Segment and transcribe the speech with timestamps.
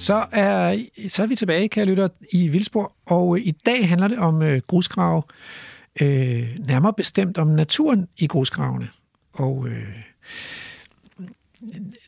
[0.00, 4.08] Så er, så er vi tilbage, kære lytter, i Vildsborg, og øh, i dag handler
[4.08, 5.22] det om øh, grusgrave,
[6.00, 8.88] øh, nærmere bestemt om naturen i grusgravene.
[9.32, 9.88] Og øh,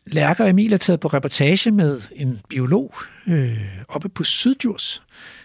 [0.05, 2.93] Lærker Emil er taget på reportage med en biolog
[3.27, 3.57] øh,
[3.89, 5.03] oppe på Syddjurs,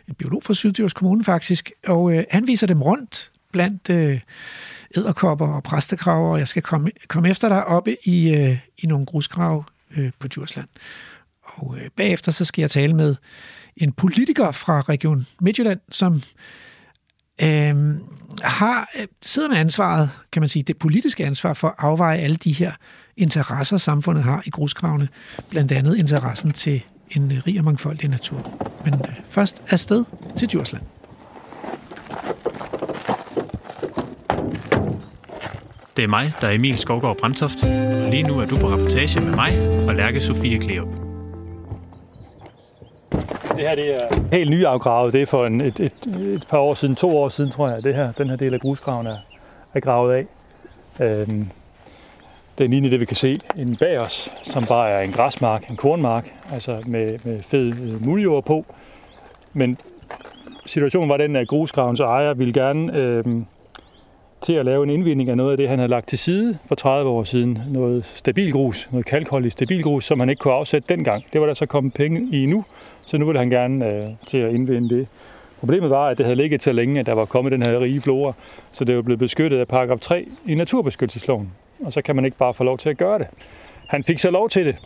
[0.09, 4.21] en biolog fra Syddjurs Kommune faktisk, og øh, han viser dem rundt blandt øh,
[4.97, 9.07] æderkopper og præstekraver, og jeg skal komme, komme efter dig oppe i, øh, i nogle
[9.07, 9.65] grusgrave
[9.97, 10.69] øh, på Djursland.
[11.59, 13.17] Og øh, bagefter så skal jeg tale med
[13.77, 16.23] en politiker fra Region Midtjylland, som
[17.43, 18.01] øhm, øh,
[18.43, 18.91] har,
[19.23, 22.73] sidder med ansvaret, kan man sige, det politiske ansvar for at afveje alle de her
[23.17, 25.09] interesser, samfundet har i grusgravene.
[25.51, 28.71] Blandt andet interessen til en øh, rig og mangfoldig natur.
[28.85, 30.05] Men øh, først afsted
[30.37, 30.83] til Djursland.
[35.97, 37.63] Det er mig, der er Emil Skovgaard Brandtoft,
[38.11, 41.08] lige nu er du på rapportage med mig og Lærke Sofie Kleop.
[43.57, 45.13] Det her det er helt nyafgravet.
[45.13, 47.85] Det er for en, et, et, et par år siden, to år siden, tror jeg,
[47.85, 49.17] det her, den her del af grusgraven er,
[49.75, 50.27] er gravet af.
[51.01, 51.51] Øhm,
[52.59, 55.77] den ligner det, vi kan se inde bag os, som bare er en græsmark, en
[55.77, 58.67] kornmark, altså med, med fed øh, muljord på.
[59.53, 59.79] Men
[60.67, 63.25] situationen var den, at grusgravens ejer ville gerne øh,
[64.41, 66.75] til at lave en indvinding af noget af det, han havde lagt til side for
[66.75, 67.63] 30 år siden.
[67.69, 71.25] Noget stabilgrus, noget kalkholdigt stabilgrus, som han ikke kunne afsætte dengang.
[71.33, 72.65] Det var der så kommet penge i nu,
[73.09, 75.07] så nu ville han gerne øh, til at indvinde det.
[75.61, 78.01] Problemet var, at det havde ligget så længe, at der var kommet den her rige
[78.01, 78.33] flora,
[78.73, 81.53] så det var blevet beskyttet af paragraf 3 i naturbeskyttelsesloven.
[81.85, 83.27] Og så kan man ikke bare få lov til at gøre det.
[83.87, 84.77] Han fik så lov til det,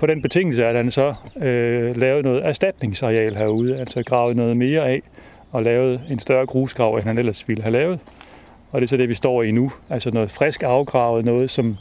[0.00, 4.88] på den betingelse, at han så øh, lavede noget erstatningsareal herude, altså gravet noget mere
[4.88, 5.02] af
[5.52, 8.00] og lavet en større grusgrav, end han ellers ville have lavet.
[8.72, 9.72] Og det er så det, vi står i nu.
[9.90, 11.76] Altså noget frisk afgravet, noget som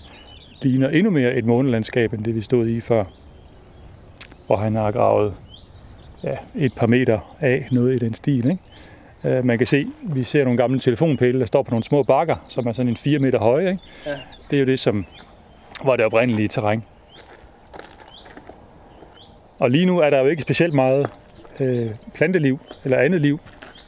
[0.61, 3.03] ligner endnu mere et månelandskab, end det vi stod i før.
[4.47, 5.33] Og han har gravet
[6.23, 8.45] ja, et par meter af noget i den stil.
[8.49, 9.39] Ikke?
[9.39, 12.35] Uh, man kan se, vi ser nogle gamle telefonpæle, der står på nogle små bakker,
[12.49, 13.69] som er sådan en 4 meter høje.
[13.69, 13.79] Ikke?
[14.05, 14.17] Ja.
[14.49, 15.05] Det er jo det, som
[15.83, 16.83] var det oprindelige terræn.
[19.59, 21.09] Og lige nu er der jo ikke specielt meget
[21.59, 23.39] øh, planteliv eller andet liv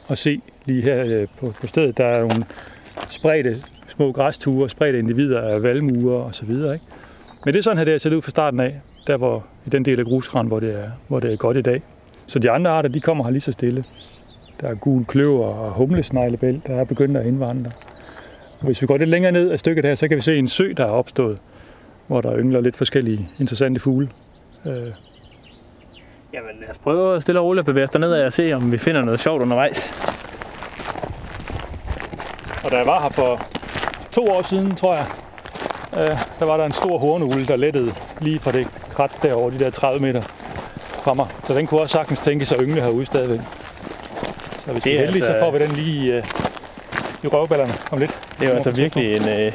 [0.08, 1.98] at se lige her øh, på, på stedet.
[1.98, 2.44] Der er nogle
[3.10, 6.74] spredte små græsture, spredte individer af valmuer og så videre.
[6.74, 6.86] Ikke?
[7.44, 9.70] Men det er sådan her, det er set ud fra starten af, der hvor, i
[9.70, 11.82] den del af grusgræn, hvor det er, hvor det er godt i dag.
[12.26, 13.84] Så de andre arter, de kommer her lige så stille.
[14.60, 17.70] Der er gul kløver og humlesneglebæl, der er begyndt at indvandre.
[18.58, 20.48] Og hvis vi går lidt længere ned af stykket her, så kan vi se en
[20.48, 21.38] sø, der er opstået,
[22.06, 24.08] hvor der yngler lidt forskellige interessante fugle.
[24.66, 24.86] Øh.
[26.32, 28.72] Jamen lad os prøve at stille og roligt at bevæge os derned og se, om
[28.72, 29.90] vi finder noget sjovt undervejs.
[32.64, 33.40] Og da jeg var her for
[34.12, 35.06] to år siden, tror jeg,
[35.92, 39.58] øh, der var der en stor hornugle, der lettede lige fra det krat derovre, de
[39.58, 40.22] der 30 meter
[41.12, 41.26] mig.
[41.46, 43.40] Så den kunne også sagtens tænke sig at yngle herude stadigvæk.
[44.58, 45.32] Så hvis vi er heldige, altså...
[45.32, 46.24] så får vi den lige øh,
[47.24, 48.20] i røvballerne om lidt.
[48.40, 49.52] Det er jo altså virkelig en, øh,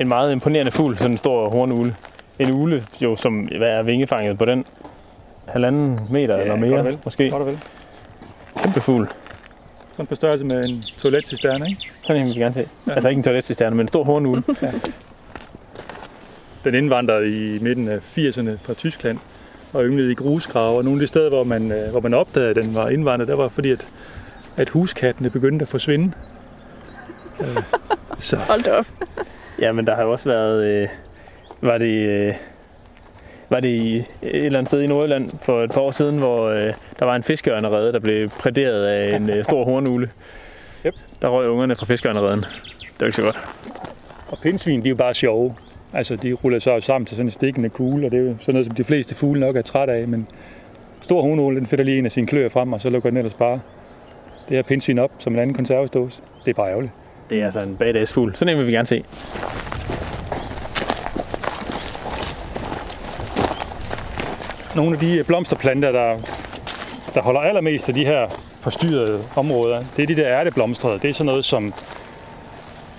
[0.00, 1.96] en meget imponerende fugl, sådan en stor hornugle.
[2.38, 4.64] En ule, jo, som hvad er vingefanget på den?
[5.48, 6.98] Halvanden meter ja, eller mere, godt vel.
[7.04, 7.30] måske.
[7.30, 7.58] Godt vel.
[8.56, 9.08] Kæmpe fugl.
[9.92, 11.90] Sådan på størrelse med en toiletcisterne, ikke?
[11.94, 12.66] Sådan en vil vi gerne se.
[12.86, 12.92] Ja.
[12.92, 14.42] Altså ikke en toiletcisterne, men en stor hornugle.
[14.62, 14.72] ja.
[16.64, 19.18] Den indvandrede i midten af 80'erne fra Tyskland
[19.72, 20.76] og ynglede i grusgrave.
[20.76, 23.28] Og nogle af de steder, hvor man, øh, hvor man opdagede, at den var indvandret,
[23.28, 23.88] der var fordi, at,
[24.56, 26.12] at huskattene begyndte at forsvinde.
[27.40, 27.62] øh,
[28.18, 28.36] så.
[28.36, 28.86] Hold da op.
[29.60, 30.72] Ja, men der har jo også været...
[30.72, 30.88] Øh,
[31.60, 31.94] var det...
[32.08, 32.34] Øh,
[33.50, 36.48] var det i et eller andet sted i Nordjylland for et par år siden, hvor
[36.48, 40.10] øh, der var en fiskeørnerede, der blev præderet af en øh, stor hornugle.
[40.86, 40.94] Yep.
[41.22, 42.40] Der røg ungerne fra fiskeørnereden.
[42.40, 43.38] Det var ikke så godt.
[44.28, 45.54] Og pindsvin, de er jo bare sjove.
[45.92, 48.54] Altså, de ruller sig sammen til sådan en stikkende kugle, og det er jo sådan
[48.54, 50.26] noget, som de fleste fugle nok er træt af, men
[51.00, 53.34] stor hornugle, den finder lige en af sine kløer frem, og så lukker den ellers
[53.34, 53.60] bare
[54.48, 56.20] det her pindsvin op som en anden konservesdåse.
[56.44, 56.92] Det er bare ærgerligt.
[57.30, 58.36] Det er altså en badass fugl.
[58.36, 59.04] Sådan en vil vi gerne se.
[64.76, 66.14] Nogle af de blomsterplanter, der,
[67.14, 68.26] der holder allermest af de her
[68.60, 70.98] forstyrrede områder, det er de der ærteblomstrede.
[70.98, 71.74] Det er sådan noget som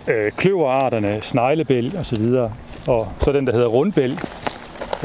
[0.07, 2.53] øh, kløverarterne, sneglebæl og så videre.
[2.87, 4.11] Og så den, der hedder rundbæl,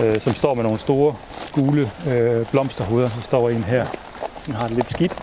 [0.05, 1.14] øh, som står med nogle store
[1.52, 3.08] gule øh, blomsterhoveder.
[3.08, 3.87] Der står en her.
[4.46, 5.17] Den har det lidt skidt.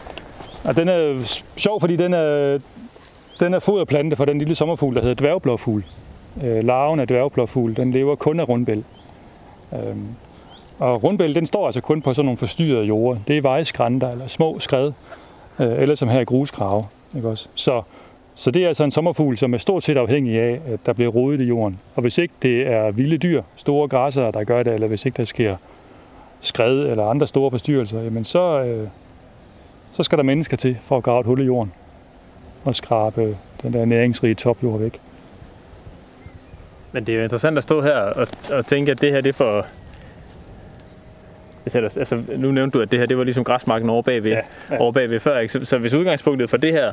[0.64, 1.20] Og den er
[1.58, 2.60] sjov, fordi den er,
[3.40, 5.84] den er foderplante for den lille sommerfugl, der hedder dværgblåfugl.
[6.44, 8.84] Øh, larven af dværgblåfugl, den lever kun af rundbæl.
[9.74, 9.96] Øh,
[10.80, 13.20] og rundbæl, den står altså kun på sådan nogle forstyrrede jorder.
[13.28, 14.92] Det er vejskrænter eller små skred,
[15.60, 16.86] øh, eller som her i grusgrave.
[17.16, 17.48] Ikke også?
[17.56, 17.82] Så,
[18.36, 21.12] så det er altså en sommerfugl, som er stort set afhængig af, at der bliver
[21.12, 21.80] rodet i jorden.
[21.96, 25.18] Og hvis ikke det er vilde dyr, store græsser, der gør det, eller hvis ikke
[25.18, 25.56] der sker
[26.42, 28.88] skred eller andre store forstyrrelser, jamen så, øh,
[29.92, 31.74] så skal der mennesker til for at grave et hul i jorden
[32.64, 35.00] og skrabe den der næringsrige topjord væk.
[36.92, 39.30] Men det er jo interessant at stå her og, og tænke, at det her det
[39.30, 39.66] er for...
[41.76, 44.42] Altså, nu nævnte du, at det her det var ligesom græsmarken over bagved, ja,
[44.72, 44.78] ja.
[44.78, 45.40] Over bagved før.
[45.40, 45.54] Ikke?
[45.54, 46.92] Så, så hvis udgangspunktet for det her,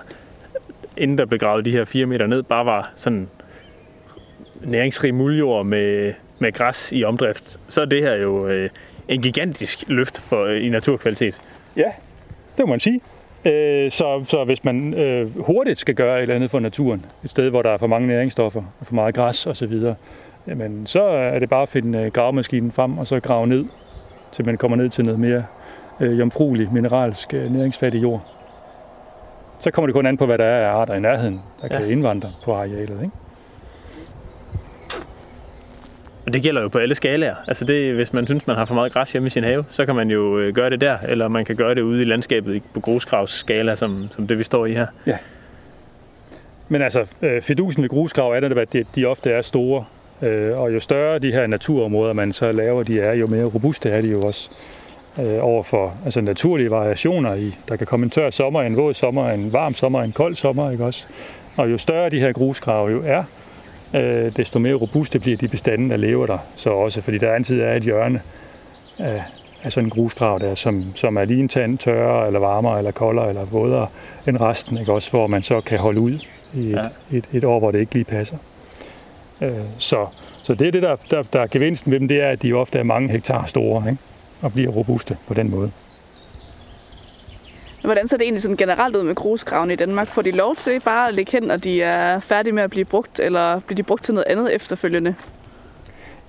[1.00, 3.28] inden der blev gravet de her 4 meter ned, bare var sådan
[4.64, 8.70] næringsrig muljord med, med græs i omdrift, så er det her jo øh,
[9.08, 11.40] en gigantisk løft for, øh, i naturkvalitet.
[11.76, 11.90] Ja,
[12.56, 13.00] det må man sige.
[13.44, 17.30] Øh, så, så hvis man øh, hurtigt skal gøre et eller andet for naturen, et
[17.30, 19.72] sted, hvor der er for mange næringsstoffer, og for meget græs osv.,
[20.46, 23.64] jamen, så er det bare at finde øh, gravemaskinen frem, og så grave ned,
[24.32, 25.44] til man kommer ned til noget mere
[26.00, 28.39] øh, jomfruelig, mineralsk, øh, næringsfattig jord.
[29.60, 31.78] Så kommer det kun an på, hvad der er af arter i nærheden, der ja.
[31.78, 33.02] kan indvandre på arealet.
[33.02, 33.10] Ikke?
[36.26, 37.34] Og det gælder jo på alle skalaer.
[37.46, 39.86] Altså det, hvis man synes, man har for meget græs hjemme i sin have, så
[39.86, 42.62] kan man jo øh, gøre det der, eller man kan gøre det ude i landskabet
[42.74, 44.86] på grusgravsskala, som, som det vi står i her.
[45.06, 45.16] Ja.
[46.68, 49.84] Men altså, øh, fidusen ved grusgrav er det, at de, de ofte er store,
[50.22, 53.90] øh, og jo større de her naturområder, man så laver, de er, jo mere robuste
[53.90, 54.50] er de jo også
[55.20, 57.54] øh, over for altså naturlige variationer i.
[57.68, 60.70] Der kan komme en tør sommer, en våd sommer, en varm sommer, en kold sommer,
[60.70, 61.06] ikke også?
[61.56, 63.24] Og jo større de her grusgrave jo er,
[63.94, 67.60] øh, desto mere robuste bliver de bestande, der lever der så også, fordi der altid
[67.60, 68.20] er et hjørne
[68.98, 69.22] af,
[69.62, 72.90] af sådan en grusgrav der, som, som er lige en tand tørre, eller varmere, eller
[72.90, 73.86] koldere, eller vådere
[74.28, 74.92] end resten, ikke?
[74.92, 76.18] også hvor man så kan holde ud
[76.54, 77.16] i et, ja.
[77.16, 78.36] et, et år, hvor det ikke lige passer.
[79.40, 80.06] Øh, så,
[80.42, 82.52] så det er det, der, der, der er gevinsten ved dem, det er, at de
[82.52, 84.02] ofte er mange hektar store, ikke?
[84.42, 85.70] Og bliver robuste på den måde.
[87.84, 90.08] Hvordan ser det egentlig sådan generelt ud med grusgravene i Danmark?
[90.08, 92.84] Får de lov til bare at ligge hen, når de er færdige med at blive
[92.84, 95.14] brugt, eller bliver de brugt til noget andet efterfølgende?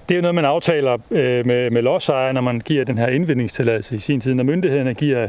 [0.09, 3.07] Det er jo noget, man aftaler øh, med, med lodsejere, når man giver den her
[3.07, 4.33] indvindingstilladelse i sin tid.
[4.33, 5.27] Når myndighederne giver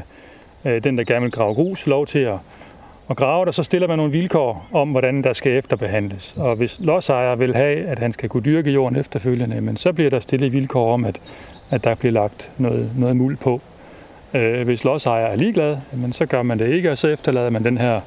[0.64, 2.38] øh, den, der gerne vil grave grus, lov til at,
[3.10, 6.34] at grave der, så stiller man nogle vilkår om, hvordan der skal efterbehandles.
[6.36, 10.10] Og hvis lodsejer vil have, at han skal kunne dyrke jorden efterfølgende, men så bliver
[10.10, 11.20] der stillet vilkår om, at,
[11.72, 13.60] at der bliver lagt noget, noget muld på.
[14.34, 17.64] Øh, hvis lodsejer er ligeglad, men så gør man det ikke, og så efterlader man
[17.64, 18.00] den her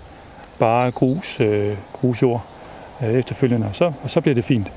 [0.60, 2.46] bare grus, øh, grusjord
[3.04, 4.72] øh, efterfølgende, og så, og så bliver det fint.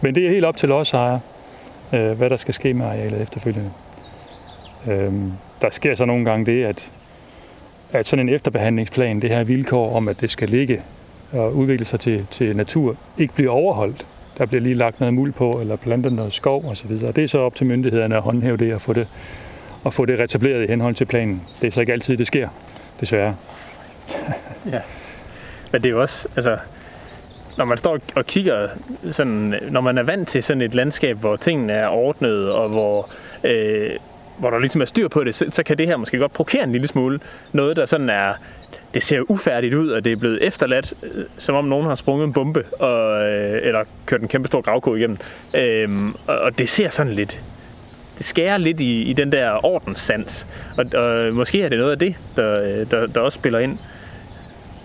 [0.00, 1.18] Men det er helt op til lodsejer,
[1.92, 3.70] øh, hvad der skal ske med arealet efterfølgende.
[4.86, 5.12] Øh,
[5.62, 6.90] der sker så nogle gange det, at,
[7.92, 10.82] at sådan en efterbehandlingsplan, det her vilkår om, at det skal ligge
[11.32, 14.06] og udvikle sig til, til natur, ikke bliver overholdt.
[14.38, 16.90] Der bliver lige lagt noget muld på, eller plantet noget skov osv.
[16.90, 19.06] Det er så op til myndighederne at håndhæve det og få det
[19.84, 21.42] og få det retableret i henhold til planen.
[21.60, 22.48] Det er så ikke altid, det sker,
[23.00, 23.36] desværre.
[24.72, 24.80] ja,
[25.72, 26.58] men det er jo også, altså,
[27.58, 28.68] når man står og kigger,
[29.10, 33.10] sådan, når man er vant til sådan et landskab, hvor tingene er ordnet, og hvor,
[33.44, 33.90] øh,
[34.38, 36.64] hvor der ligesom er styr på det, så, så kan det her måske godt provokere
[36.64, 37.20] en lille smule.
[37.52, 38.32] Noget, der sådan er,
[38.94, 42.26] det ser ufærdigt ud, og det er blevet efterladt, øh, som om nogen har sprunget
[42.26, 45.18] en bombe, og, øh, eller kørt en kæmpe stor gravko igennem.
[45.54, 45.88] Øh,
[46.26, 47.40] og det ser sådan lidt,
[48.18, 50.46] det skærer lidt i, i den der ordenssans.
[50.78, 53.78] Og, og måske er det noget af det, der, der, der også spiller ind.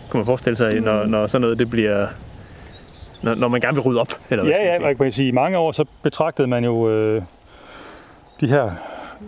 [0.10, 2.08] Kunne man forestille sig, når, når sådan noget det bliver...
[3.22, 4.20] Når, når man gerne vil rydde op?
[4.30, 7.22] Eller hvad ja, ja, man kan sige, i mange år så betragtede man jo øh,
[8.42, 8.72] de her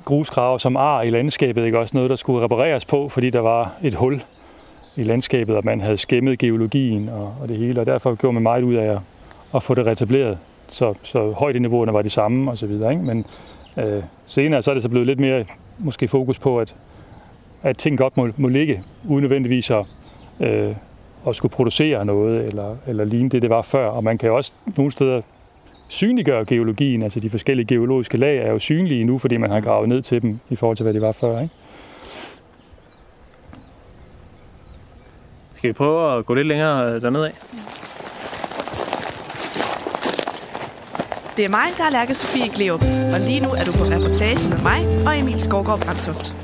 [0.05, 3.71] grusgrave som ar i landskabet, ikke også noget, der skulle repareres på, fordi der var
[3.83, 4.21] et hul
[4.95, 8.43] i landskabet, og man havde skæmmet geologien og, og det hele, og derfor gjorde man
[8.43, 8.99] meget ud af at,
[9.55, 10.37] at få det retableret,
[10.69, 13.05] så, så højdeniveauerne var de samme og så videre, ikke?
[13.05, 13.25] Men
[13.77, 15.45] Øh, senere så er det så blevet lidt mere
[15.79, 16.75] måske fokus på, at,
[17.63, 19.85] at ting godt må, må ligge, uden nødvendigvis at,
[20.39, 20.75] øh,
[21.27, 23.87] at skulle producere noget, eller, eller ligne det, det var før.
[23.87, 25.21] Og man kan også nogle steder
[25.87, 29.89] synliggøre geologien, altså de forskellige geologiske lag er jo synlige nu, fordi man har gravet
[29.89, 31.41] ned til dem i forhold til, hvad de var før.
[31.41, 31.53] Ikke?
[35.61, 37.33] Skal vi prøve at gå lidt længere dernede af?
[41.37, 42.81] Det er mig, der er Lærke Sofie Gleup,
[43.13, 46.35] og lige nu er du på reportage med mig og Emil Skovgaard Brandtoft.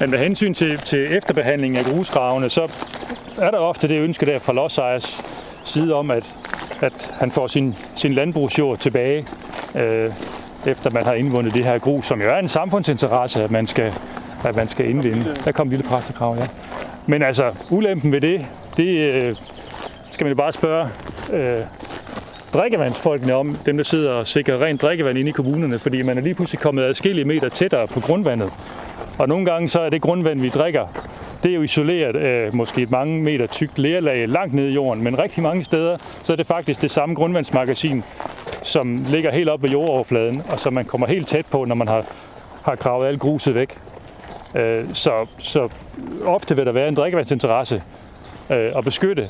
[0.00, 2.68] Men med hensyn til, til efterbehandling af grusgravene, så
[3.38, 5.24] er der ofte det ønske der fra lodsejers
[5.64, 6.24] side om, at,
[6.80, 9.26] at han får sin, sin landbrugsjord tilbage,
[9.74, 10.12] øh,
[10.66, 13.94] efter man har indvundet det her grus, som jo er en samfundsinteresse, at man skal,
[14.44, 15.36] at man skal indvinde.
[15.44, 16.46] Der kom en lille præstekrav, ja.
[17.06, 18.46] Men altså, ulempen ved det,
[18.76, 19.34] det øh,
[20.10, 20.88] skal man jo bare spørge
[21.32, 21.62] øh,
[22.52, 26.22] drikkevandsfolkene om, dem der sidder og sikrer rent drikkevand inde i kommunerne, fordi man er
[26.22, 28.52] lige pludselig kommet adskillige meter tættere på grundvandet.
[29.18, 30.86] Og nogle gange så er det grundvand, vi drikker,
[31.42, 35.04] det er jo isoleret af måske et mange meter tykt lerlag langt ned i jorden,
[35.04, 38.04] men rigtig mange steder, så er det faktisk det samme grundvandsmagasin,
[38.62, 41.88] som ligger helt oppe ved jordoverfladen, og som man kommer helt tæt på, når man
[41.88, 42.04] har,
[42.62, 43.78] har gravet alt gruset væk.
[44.54, 45.68] Øh, så, så
[46.24, 47.82] ofte vil der være en drikkevandsinteresse
[48.50, 49.28] øh, at beskytte,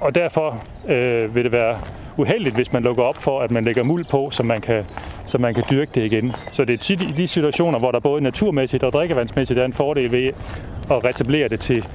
[0.00, 1.78] og derfor øh, vil det være
[2.16, 4.84] uheldigt, hvis man lukker op for, at man lægger muld på, så man kan,
[5.26, 6.32] så man kan dyrke det igen.
[6.52, 9.72] Så det er tit i de situationer, hvor der både naturmæssigt og drikkevandsmæssigt er en
[9.72, 10.32] fordel ved
[10.90, 11.86] at retablere det til,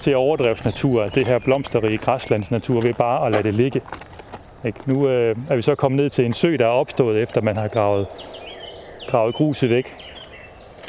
[0.00, 3.80] til overdrevsnatur, altså det her blomsterrige græslandsnatur, ved bare at lade det ligge.
[4.64, 4.78] Ikke?
[4.86, 7.56] Nu øh, er vi så kommet ned til en sø, der er opstået, efter man
[7.56, 8.06] har gravet,
[9.08, 10.11] gravet gruset væk.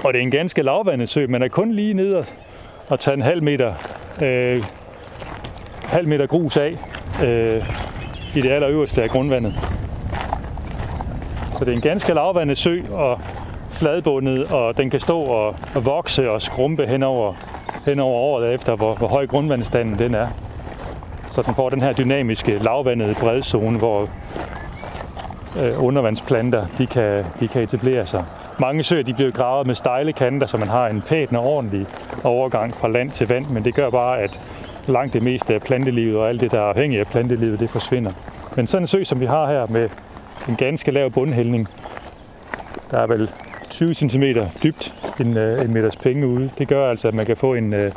[0.03, 2.25] Og det er en ganske lavvandet sø, men er kun lige ned og,
[2.87, 3.73] og tage en halv meter,
[4.21, 4.63] øh,
[5.83, 6.77] halv meter grus af
[7.25, 7.63] øh,
[8.35, 9.53] i det allerøverste af grundvandet.
[11.57, 13.19] Så det er en ganske lavvandet sø og
[13.71, 17.33] fladbundet, og den kan stå og, og vokse og skrumpe henover,
[17.85, 20.27] henover over året efter, hvor, hvor høj grundvandstanden den er.
[21.31, 24.09] Så den får den her dynamiske lavvandede bredzone, hvor
[25.59, 28.25] øh, undervandsplanter de kan, de kan etablere sig.
[28.59, 31.85] Mange søer de bliver gravet med stejle kanter, så man har en pæn og ordentlig
[32.23, 34.39] overgang fra land til vand, men det gør bare, at
[34.87, 38.11] langt det meste af plantelivet og alt det, der er afhængigt af plantelivet, det forsvinder.
[38.55, 39.89] Men sådan en sø, som vi har her med
[40.49, 41.67] en ganske lav bundhældning,
[42.91, 43.29] der er vel
[43.69, 44.23] 20 cm
[44.63, 46.49] dybt en, øh, en meters penge ude.
[46.57, 47.91] Det gør altså, at man kan få en, øh,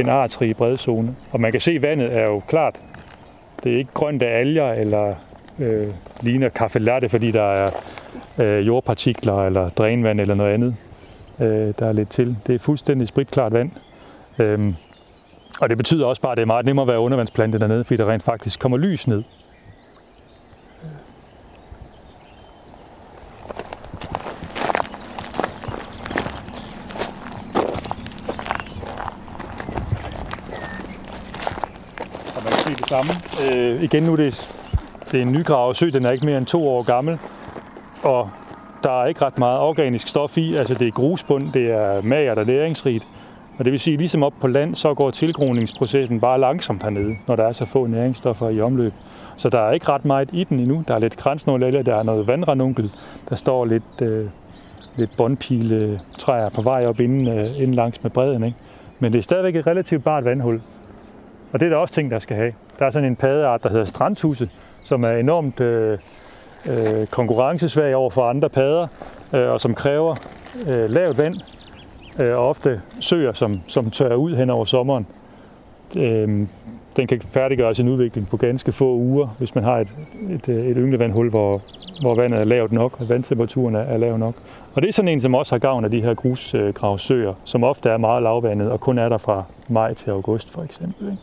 [0.00, 1.16] en artsrig bredzone.
[1.32, 2.80] Og man kan se, at vandet er jo klart.
[3.64, 5.14] Det er ikke grønt af alger eller
[5.62, 5.88] øh,
[6.20, 7.70] ligner kaffe latte, fordi der er
[8.38, 10.76] øh, jordpartikler eller drænvand eller noget andet,
[11.40, 12.36] øh, der er lidt til.
[12.46, 13.70] Det er fuldstændig spritklart vand.
[14.38, 14.74] Øhm,
[15.60, 17.96] og det betyder også bare, at det er meget nemmere at være undervandsplante dernede, fordi
[17.96, 19.22] der rent faktisk kommer lys ned.
[32.36, 33.12] Og man kan se det samme.
[33.54, 34.61] Øh, igen nu er det,
[35.12, 37.18] det er en nygravet sø, den er ikke mere end to år gammel.
[38.02, 38.30] Og
[38.82, 42.38] der er ikke ret meget organisk stof i, altså det er grusbund, det er magert
[42.38, 43.06] og næringsrigt.
[43.58, 47.36] Og det vil sige, ligesom op på land, så går tilgroningsprocessen bare langsomt hernede, når
[47.36, 48.92] der er så få næringsstoffer i omløb.
[49.36, 50.84] Så der er ikke ret meget i den endnu.
[50.88, 52.90] Der er lidt kransnålælge, der er noget vandranunkel,
[53.28, 54.26] der står lidt, øh,
[54.96, 58.44] lidt bondpile træer på vej op inden, øh, inden langs med bredden.
[58.44, 58.58] Ikke?
[58.98, 60.62] Men det er stadigvæk et relativt bart vandhul.
[61.52, 62.52] Og det er der også ting, der skal have.
[62.78, 64.48] Der er sådan en paddeart, der hedder strandtuse,
[64.84, 65.98] som er enormt øh,
[66.66, 68.86] øh, konkurrencesvag over for andre padder,
[69.34, 70.14] øh, og som kræver
[70.68, 71.34] øh, lavt vand,
[72.18, 75.06] øh, og ofte søer, som, som tørrer ud hen over sommeren.
[75.96, 76.46] Øh,
[76.96, 79.88] den kan færdiggøre sin udvikling på ganske få uger, hvis man har et,
[80.30, 81.62] et, øh, et ynglevandhul, hvor,
[82.00, 84.34] hvor vandet er lavt nok, og vandtemperaturen er, er lav nok.
[84.74, 87.88] Og det er sådan en, som også har gavn af de her grusgravsøer, som ofte
[87.88, 91.06] er meget lavvandet, og kun er der fra maj til august for eksempel.
[91.06, 91.22] Ikke?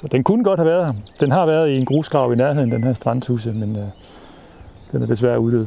[0.00, 0.92] Så den kunne godt have været her.
[1.20, 3.82] Den har været i en grusgrav i nærheden, den her strandtuse, men øh,
[4.92, 5.66] den er desværre uddød.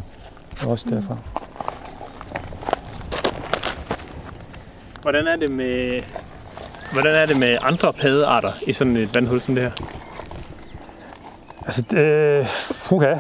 [0.67, 1.17] Også derfra.
[5.01, 5.99] Hvordan er det med,
[6.93, 9.71] hvordan er det med andre paddearter i sådan et vandhul som det her?
[11.65, 12.47] Altså, øh,
[12.85, 13.15] puha.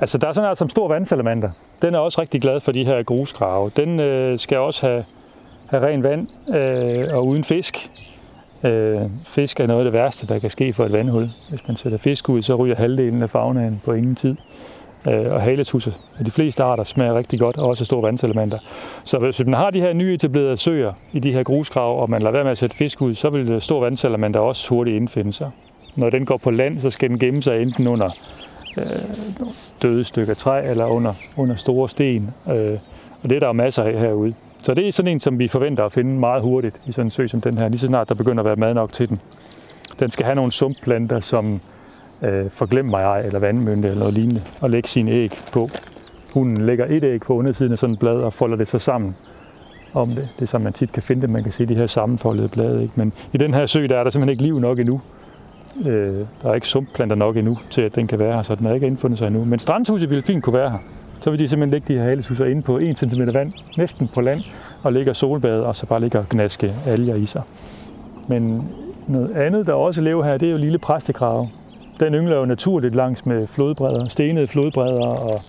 [0.00, 1.50] Altså, der er sådan en art som stor vandsalamander.
[1.82, 3.70] Den er også rigtig glad for de her grusgrave.
[3.76, 5.04] Den øh, skal også have,
[5.66, 7.90] have ren vand øh, og uden fisk.
[8.66, 11.30] Øh, fisk er noget af det værste, der kan ske for et vandhul.
[11.50, 14.36] Hvis man sætter fisk ud, så ryger halvdelen af faunaen på ingen tid.
[15.08, 15.92] Øh, og haletusser.
[16.26, 18.58] De fleste arter smager rigtig godt, og også store vandselementer.
[19.04, 22.22] Så hvis man har de her nye etablerede søer i de her grusgrav, og man
[22.22, 25.50] lader være med at sætte fisk ud, så vil store vandselementer også hurtigt indfinde sig.
[25.96, 28.10] Når den går på land, så skal den gemme sig enten under
[28.78, 28.84] øh,
[29.82, 32.30] døde stykker træ eller under, under store sten.
[32.50, 32.78] Øh,
[33.22, 34.34] og det er der masser af herude.
[34.62, 37.10] Så det er sådan en, som vi forventer at finde meget hurtigt i sådan en
[37.10, 39.20] sø som den her, lige så snart der begynder at være mad nok til den.
[40.00, 41.60] Den skal have nogle sumpplanter, som
[42.22, 45.68] øh, forglem mig ej, eller vandmynte eller noget lignende, og lægge sine æg på.
[46.34, 49.16] Hunden lægger et æg på undersiden af sådan et blad og folder det så sammen
[49.94, 50.28] om det.
[50.36, 51.30] Det er som man tit kan finde det.
[51.30, 52.82] Man kan se de her sammenfoldede blade.
[52.82, 52.94] Ikke?
[52.96, 55.00] Men i den her sø, der er der simpelthen ikke liv nok endnu.
[55.86, 58.66] Øh, der er ikke sumpplanter nok endnu til, at den kan være her, så den
[58.66, 59.44] har ikke indfundet sig endnu.
[59.44, 60.78] Men strandhuset ville fint kunne være her.
[61.26, 64.20] Så vil de simpelthen lægge de her haletusser inde på 1 cm vand, næsten på
[64.20, 64.40] land,
[64.82, 67.42] og ligger solbade, og så bare ligger og gnaske alger i sig.
[68.28, 68.68] Men
[69.06, 71.48] noget andet, der også lever her, det er jo lille præstekrave.
[72.00, 75.40] Den yngler jo naturligt langs med flodbredder, stenede flodbredder og,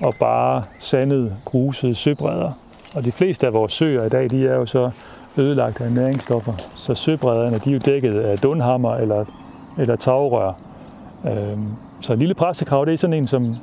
[0.00, 2.52] og bare sandede, grusede søbredder.
[2.94, 4.90] Og de fleste af vores søer i dag, de er jo så
[5.38, 6.52] ødelagt af næringsstoffer.
[6.76, 9.24] Så søbredderne, de er jo dækket af dunhammer eller,
[9.78, 10.52] eller tagrør.
[11.24, 11.66] Øhm,
[12.00, 13.56] så en lille præstekrav, det er sådan en, som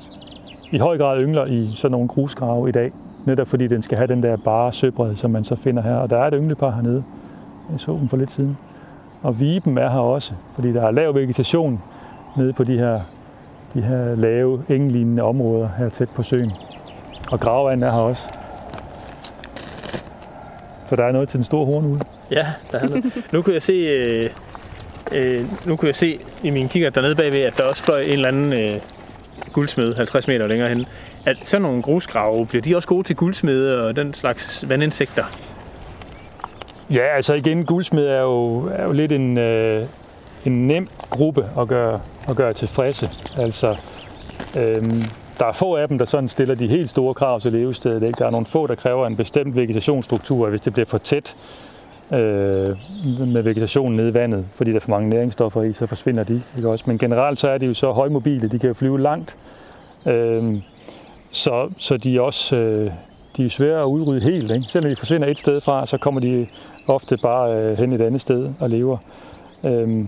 [0.72, 2.92] i høj grad yngler i sådan nogle grusgrave i dag.
[3.26, 5.96] netop fordi den skal have den der bare søbred, som man så finder her.
[5.96, 7.04] Og der er et ynglepar hernede.
[7.72, 8.58] Jeg så dem for lidt siden.
[9.24, 11.82] Og viben er her også, fordi der er lav vegetation
[12.38, 13.02] nede på de her,
[13.74, 16.52] de her lave, englignende områder her tæt på søen.
[17.32, 18.34] Og gravvand er her også.
[20.90, 22.02] Så der er noget til den store hornugle.
[22.32, 23.24] Ja, der er noget.
[23.34, 24.30] Nu kunne jeg se, øh,
[25.16, 28.12] øh, nu kunne jeg se i min kigger dernede bagved, at der også fløj en
[28.12, 28.76] eller anden øh,
[29.58, 30.86] guldsmed 50 meter længere hen.
[31.26, 35.24] At sådan nogle grusgrave, bliver de også gode til guldsmede og den slags vandinsekter?
[36.94, 39.88] Ja, altså igen, guldsmed er jo, er jo lidt en, øh,
[40.46, 43.10] en nem gruppe at gøre, at gøre tilfredse.
[43.38, 43.76] Altså,
[44.58, 45.02] øhm,
[45.40, 48.04] der er få af dem, der sådan stiller de helt store krav til levestedet.
[48.04, 48.20] Ikke?
[48.20, 51.36] Der er nogle få, der kræver en bestemt vegetationsstruktur, hvis det bliver for tæt
[52.12, 52.78] øh,
[53.28, 56.42] med vegetationen nede i vandet, fordi der er for mange næringsstoffer i, så forsvinder de.
[56.58, 56.84] Ikke også?
[56.88, 59.38] Men generelt så er de jo så højmobile, de kan jo flyve langt.
[60.06, 60.56] Øh,
[61.32, 62.92] så, så de er også øh,
[63.38, 64.52] de er svære at udrydde helt.
[64.52, 64.66] Ikke?
[64.68, 66.48] Selvom de forsvinder et sted fra, så kommer de
[66.88, 68.98] ofte bare øh, hen et andet sted og lever.
[69.64, 70.06] Øh,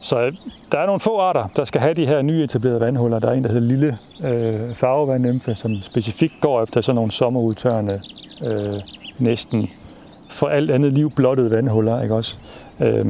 [0.00, 0.32] så øh,
[0.72, 3.18] der er nogle få arter, der skal have de her nye etablerede vandhuller.
[3.18, 8.00] Der er en, der hedder lille øh, farvevandnymfe, som specifikt går efter sådan nogle sommerudtørrende,
[8.46, 8.80] øh,
[9.18, 9.70] næsten
[10.34, 12.02] for alt andet liv blottede vandhuller.
[12.02, 12.36] Ikke også?
[12.80, 13.06] Øh,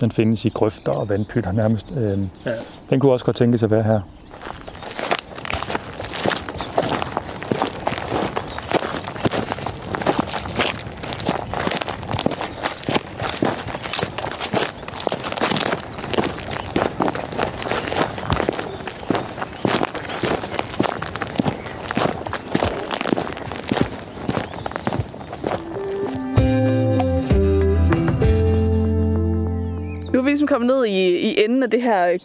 [0.00, 1.92] den findes i grøfter og vandpytter nærmest.
[1.96, 2.52] Øh, ja.
[2.90, 4.00] Den kunne også godt tænke sig at være her.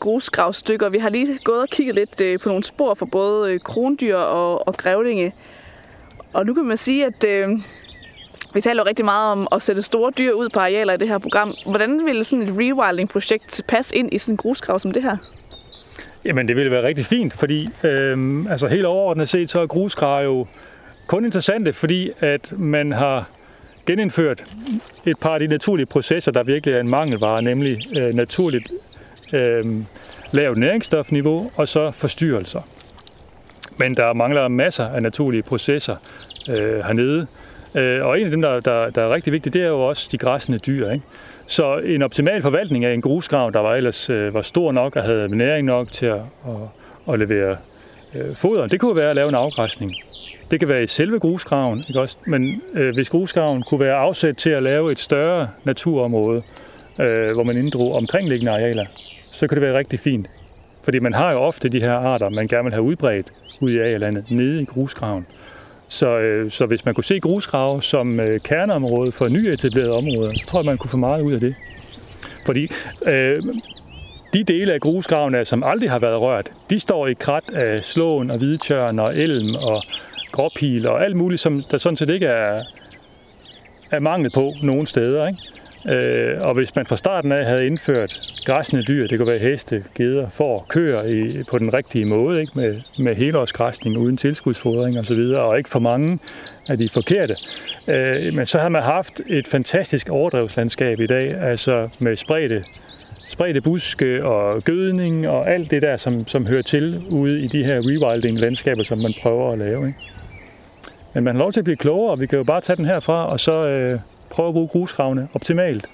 [0.06, 0.90] Grusgravstykker.
[0.90, 4.16] vi har lige gået og kigget lidt øh, på nogle spor for både øh, krondyr
[4.16, 5.34] og, og grævlinge.
[6.34, 7.50] Og nu kan man sige, at øh,
[8.54, 11.20] vi taler rigtig meget om at sætte store dyr ud på arealer i det her
[11.20, 11.54] program.
[11.70, 15.18] Hvordan ville sådan et rewilding-projekt passe ind i sådan en grusgrav som det her?
[16.26, 20.24] Jamen, det ville være rigtig fint, fordi øh, altså helt overordnet set, så er grusgrave
[20.24, 20.48] jo
[21.08, 23.30] kun interessante, fordi at man har
[23.86, 24.44] genindført
[25.06, 28.72] et par af de naturlige processer, der virkelig er en mangelvare, nemlig øh, naturligt
[29.34, 29.66] øh,
[30.36, 32.62] lavt næringsstofniveau og så forstyrrelser.
[33.78, 35.96] Men der mangler masser af naturlige processer
[36.50, 37.28] øh, hernede.
[37.76, 40.10] Øh, og en af dem, der, der, der er rigtig vigtigt, det er jo også
[40.12, 40.90] de græssende dyr.
[40.90, 41.06] Ikke?
[41.48, 45.04] Så en optimal forvaltning af en grusgrav, der var ellers øh, var stor nok og
[45.04, 47.58] havde næring nok til at, at, at levere
[48.16, 49.96] øh, foder, det kunne være at lave en afgræsning.
[50.52, 52.18] Det kan være i selve grusgraven, ikke også?
[52.28, 56.42] men øh, hvis grusgraven kunne være afsat til at lave et større naturområde,
[57.00, 58.86] øh, hvor man inddrog omkringliggende arealer,
[59.36, 60.28] så kan det være rigtig fint.
[60.84, 63.80] Fordi man har jo ofte de her arter, man gerne vil have udbredt ud i
[63.80, 65.26] agerlandet, nede i grusgraven.
[65.90, 70.46] Så, øh, så hvis man kunne se grusgrave som øh, kerneområde for nyetablerede områder, så
[70.46, 71.56] tror jeg, man kunne få meget ud af det.
[72.46, 72.72] Fordi
[73.08, 73.44] øh,
[74.34, 78.32] de dele af grusgravene, som aldrig har været rørt, de står i krat af slåen
[78.32, 79.82] og hvidtjørn og elm og
[80.32, 82.64] gråpil og alt muligt, som der sådan set ikke er,
[83.92, 85.28] er mangel på nogen steder.
[85.28, 85.40] Ikke?
[85.90, 89.84] Øh, og hvis man fra starten af havde indført græsne dyr, det kunne være heste,
[89.96, 92.52] geder, får, køer i, på den rigtige måde, ikke?
[92.56, 96.20] Med, med helårsgræsning uden tilskudsfodring osv., og, og ikke for mange
[96.70, 97.36] af de forkerte.
[97.90, 102.64] Øh, men så har man haft et fantastisk overdrevslandskab i dag, altså med spredte
[103.30, 107.66] spredte buske og gødning og alt det der, som, som hører til ude i de
[107.66, 109.88] her rewilding-landskaber, som man prøver at lave.
[109.88, 110.00] Ikke?
[111.14, 112.86] Men man har lov til at blive klogere, og vi kan jo bare tage den
[112.86, 114.00] herfra, og så øh,
[114.36, 115.86] prøve at bruge grusgravene optimalt.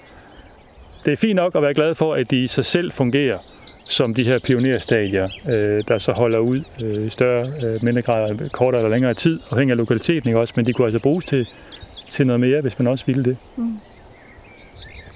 [1.04, 3.38] Det er fint nok at være glad for, at de i sig selv fungerer
[3.92, 8.80] som de her pionerstadier, øh, der så holder ud øh, større, øh, mindre grad, kortere
[8.80, 10.52] eller længere tid, afhængig af lokaliteten, ikke også?
[10.56, 11.48] men de kunne altså bruges til,
[12.10, 13.36] til noget mere, hvis man også ville det.
[13.56, 13.78] Mm.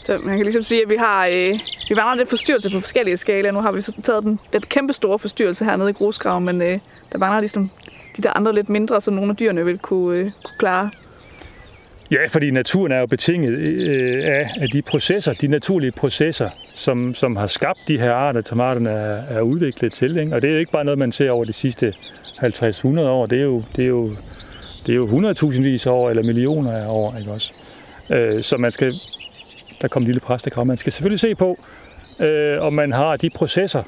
[0.05, 1.59] Så man kan ligesom sige, at vi har, øh,
[1.89, 3.53] vi har lidt forstyrrelse på forskellige skalaer.
[3.53, 6.79] Nu har vi så taget den, den kæmpe store forstyrrelse hernede i grusgraven, men øh,
[7.12, 7.71] der mangler ligesom
[8.17, 10.91] de der andre lidt mindre, som nogle af dyrene vil kunne, øh, kunne klare.
[12.11, 14.23] Ja, fordi naturen er jo betinget øh,
[14.61, 19.23] af, de processer, de naturlige processer, som, som har skabt de her arter, tomaterne er,
[19.37, 20.16] er udviklet til.
[20.16, 20.35] Ikke?
[20.35, 21.95] Og det er jo ikke bare noget, man ser over de sidste
[22.42, 23.27] 50-100 år.
[23.27, 24.11] Det er jo, det er jo,
[24.87, 27.16] det er jo 100.000 vis år, eller millioner af år.
[27.19, 27.53] Ikke også?
[28.11, 28.95] Øh, så man skal,
[29.83, 31.59] der kom en lille præstekrav, man skal selvfølgelig se på,
[32.21, 33.83] øh, om man har de processer,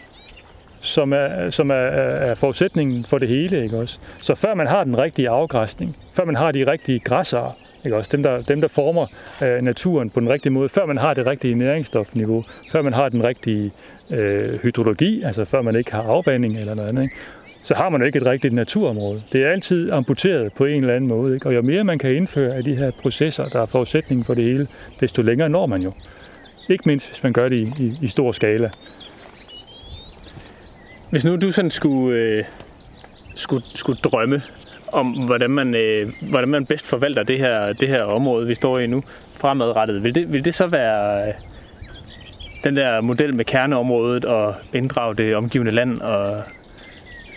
[0.80, 3.62] som er, som er, er forudsætningen for det hele.
[3.64, 3.98] Ikke også?
[4.20, 7.56] Så før man har den rigtige afgræsning, før man har de rigtige græsser,
[7.88, 8.08] ikke også?
[8.12, 9.06] Dem, der, dem, der former
[9.42, 13.08] øh, naturen på den rigtige måde, før man har det rigtige næringsstofniveau, før man har
[13.08, 13.72] den rigtige
[14.10, 17.16] øh, hydrologi, altså før man ikke har afvanding eller noget andet, ikke?
[17.62, 19.22] så har man jo ikke et rigtigt naturområde.
[19.32, 21.34] Det er altid amputeret på en eller anden måde.
[21.34, 21.46] Ikke?
[21.46, 24.44] Og jo mere man kan indføre af de her processer, der er forudsætningen for det
[24.44, 24.66] hele,
[25.00, 25.92] desto længere når man jo.
[26.68, 28.70] Ikke mindst, hvis man gør det i, i, i stor skala.
[31.10, 32.44] Hvis nu du sådan skulle, øh,
[33.34, 34.42] skulle, skulle drømme
[34.92, 38.78] om, hvordan man, øh, hvordan man bedst forvalter det her, det her område, vi står
[38.78, 39.02] i nu,
[39.36, 41.34] fremadrettet, vil det, vil det så være øh,
[42.64, 46.42] den der model med kerneområdet og inddrage det omgivende land, og,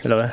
[0.02, 0.28] eller hvad?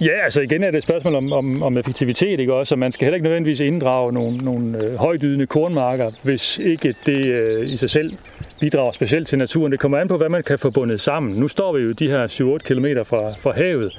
[0.00, 2.74] Ja, altså igen er det et spørgsmål om, om, om effektivitet, ikke også?
[2.74, 7.26] Og man skal heller ikke nødvendigvis inddrage nogle, nogle øh, højdydende kornmarker, hvis ikke det
[7.26, 8.12] øh, i sig selv
[8.60, 9.72] bidrager specielt til naturen.
[9.72, 11.34] Det kommer an på, hvad man kan få bundet sammen.
[11.34, 13.98] Nu står vi jo de her 7-8 km fra, fra havet,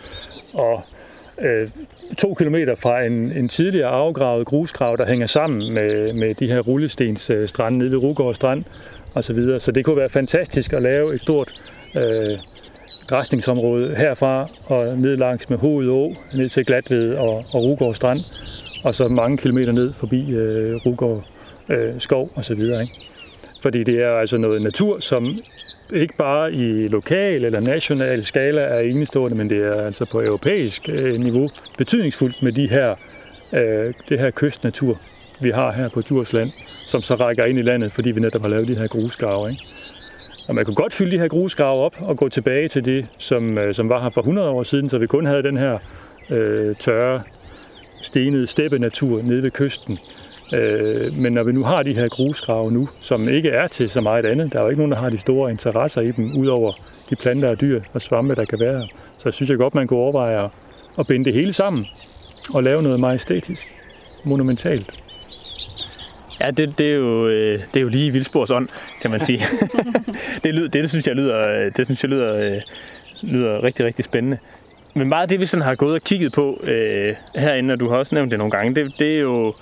[0.54, 0.84] og
[1.42, 1.68] øh,
[2.18, 6.60] to kilometer fra en, en tidligere afgravet grusgrav, der hænger sammen med, med de her
[6.60, 8.64] rullestens øh, strande nede ved Rugård Strand
[9.14, 9.60] og så videre.
[9.60, 11.52] Så det kunne være fantastisk at lave et stort
[11.96, 12.38] øh,
[13.08, 18.20] græsningsområde herfra og ned langs med Hoved Å, ned til Glatved og, og Rugård Strand,
[18.86, 21.26] og så mange kilometer ned forbi øh, Rugård
[21.70, 22.82] øh, Skov og så videre.
[22.82, 22.94] Ikke?
[23.62, 25.38] Fordi det er altså noget natur, som
[25.94, 30.90] ikke bare i lokal eller national skala er enestående, men det er altså på europæisk
[30.90, 32.96] øh, niveau betydningsfuldt med de her,
[33.54, 35.00] øh, det her kystnatur,
[35.40, 36.52] vi har her på Djursland,
[36.88, 39.50] som så rækker ind i landet, fordi vi netop har lavet de her grusgrave.
[39.50, 39.64] Ikke?
[40.48, 43.58] Og man kunne godt fylde de her grusgrave op og gå tilbage til det, som,
[43.58, 45.78] øh, som var her for 100 år siden, så vi kun havde den her
[46.30, 47.22] øh, tørre,
[48.02, 50.00] stenede steppenatur nede ved kysten.
[50.54, 54.02] Øh, men når vi nu har de her grusgrave nu, som ikke er til så
[54.02, 56.74] meget andet, der er jo ikke nogen, der har de store interesser i dem, udover
[57.10, 58.88] de planter og dyr og svampe, der kan være.
[59.20, 60.52] Så synes jeg godt, man kunne overveje at,
[61.00, 61.86] at binde det hele sammen
[62.54, 63.68] og lave noget majestætisk,
[64.26, 65.00] monumentalt.
[66.40, 68.70] Ja, det, det, er jo, øh, det er jo lige Vildspors ånd,
[69.02, 69.42] kan man sige.
[70.44, 72.62] det, lyder, det, synes jeg lyder, øh, det synes jeg lyder, øh,
[73.22, 74.38] lyder rigtig, rigtig spændende.
[74.94, 77.90] Men meget af det, vi sådan har gået og kigget på øh, herinde, og du
[77.90, 79.54] har også nævnt det nogle gange, det, det er jo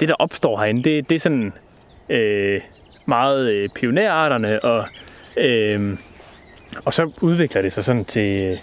[0.00, 0.82] det, der opstår herinde.
[0.82, 1.52] Det, det er sådan
[2.08, 2.60] øh,
[3.06, 4.86] meget øh, pionerarterne, og,
[5.36, 5.98] øh,
[6.84, 8.58] og så udvikler det sig sådan til,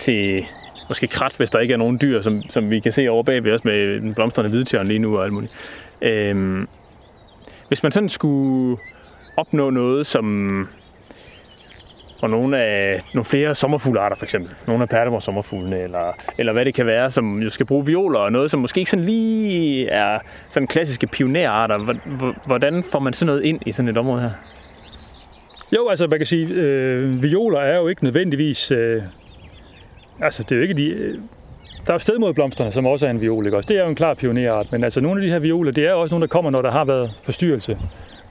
[0.00, 0.46] til
[0.88, 3.54] måske krat, hvis der ikke er nogen dyr, som, som vi kan se over bagved
[3.54, 5.52] os med den blomstrende hvidtjørn lige nu og alt muligt.
[6.02, 6.66] Øh,
[7.68, 8.76] hvis man sådan skulle
[9.36, 10.68] opnå noget som
[12.22, 14.50] og nogle af nogle flere sommerfuglearter for eksempel.
[14.66, 18.18] Nogle af perlemor sommerfuglene, eller, eller hvad det kan være, som jo skal bruge violer,
[18.18, 20.18] og noget, som måske ikke sådan lige er
[20.50, 21.78] sådan klassiske pionerarter.
[22.46, 24.30] Hvordan får man sådan noget ind i sådan et område her?
[25.76, 28.70] Jo, altså man kan sige, øh, violer er jo ikke nødvendigvis...
[28.70, 29.02] Øh,
[30.20, 30.86] altså det er jo ikke de...
[30.90, 31.10] Øh,
[31.86, 33.66] der er jo stedmodblomsterne, som også er en viol, ikke også?
[33.68, 35.90] Det er jo en klar pionerart, men altså nogle af de her violer, det er
[35.90, 37.78] jo også nogle, der kommer, når der har været forstyrrelse.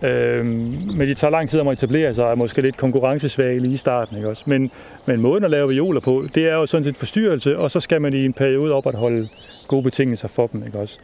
[0.03, 3.59] Øh, men de tager lang tid om at etablere sig, og er måske lidt konkurrencesvage
[3.59, 4.17] lige i starten.
[4.17, 4.43] Ikke også?
[4.47, 4.71] Men,
[5.05, 8.01] men måden at lave violer på, det er jo sådan set forstyrrelse, og så skal
[8.01, 9.27] man i en periode opretholde
[9.67, 10.63] gode betingelser for dem.
[10.65, 10.99] Ikke også?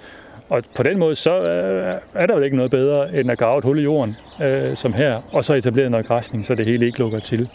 [0.49, 3.58] Og på den måde, så øh, er der vel ikke noget bedre, end at grave
[3.58, 6.86] et hul i jorden, øh, som her, og så etablere noget græsning, så det hele
[6.86, 7.49] ikke lukker til.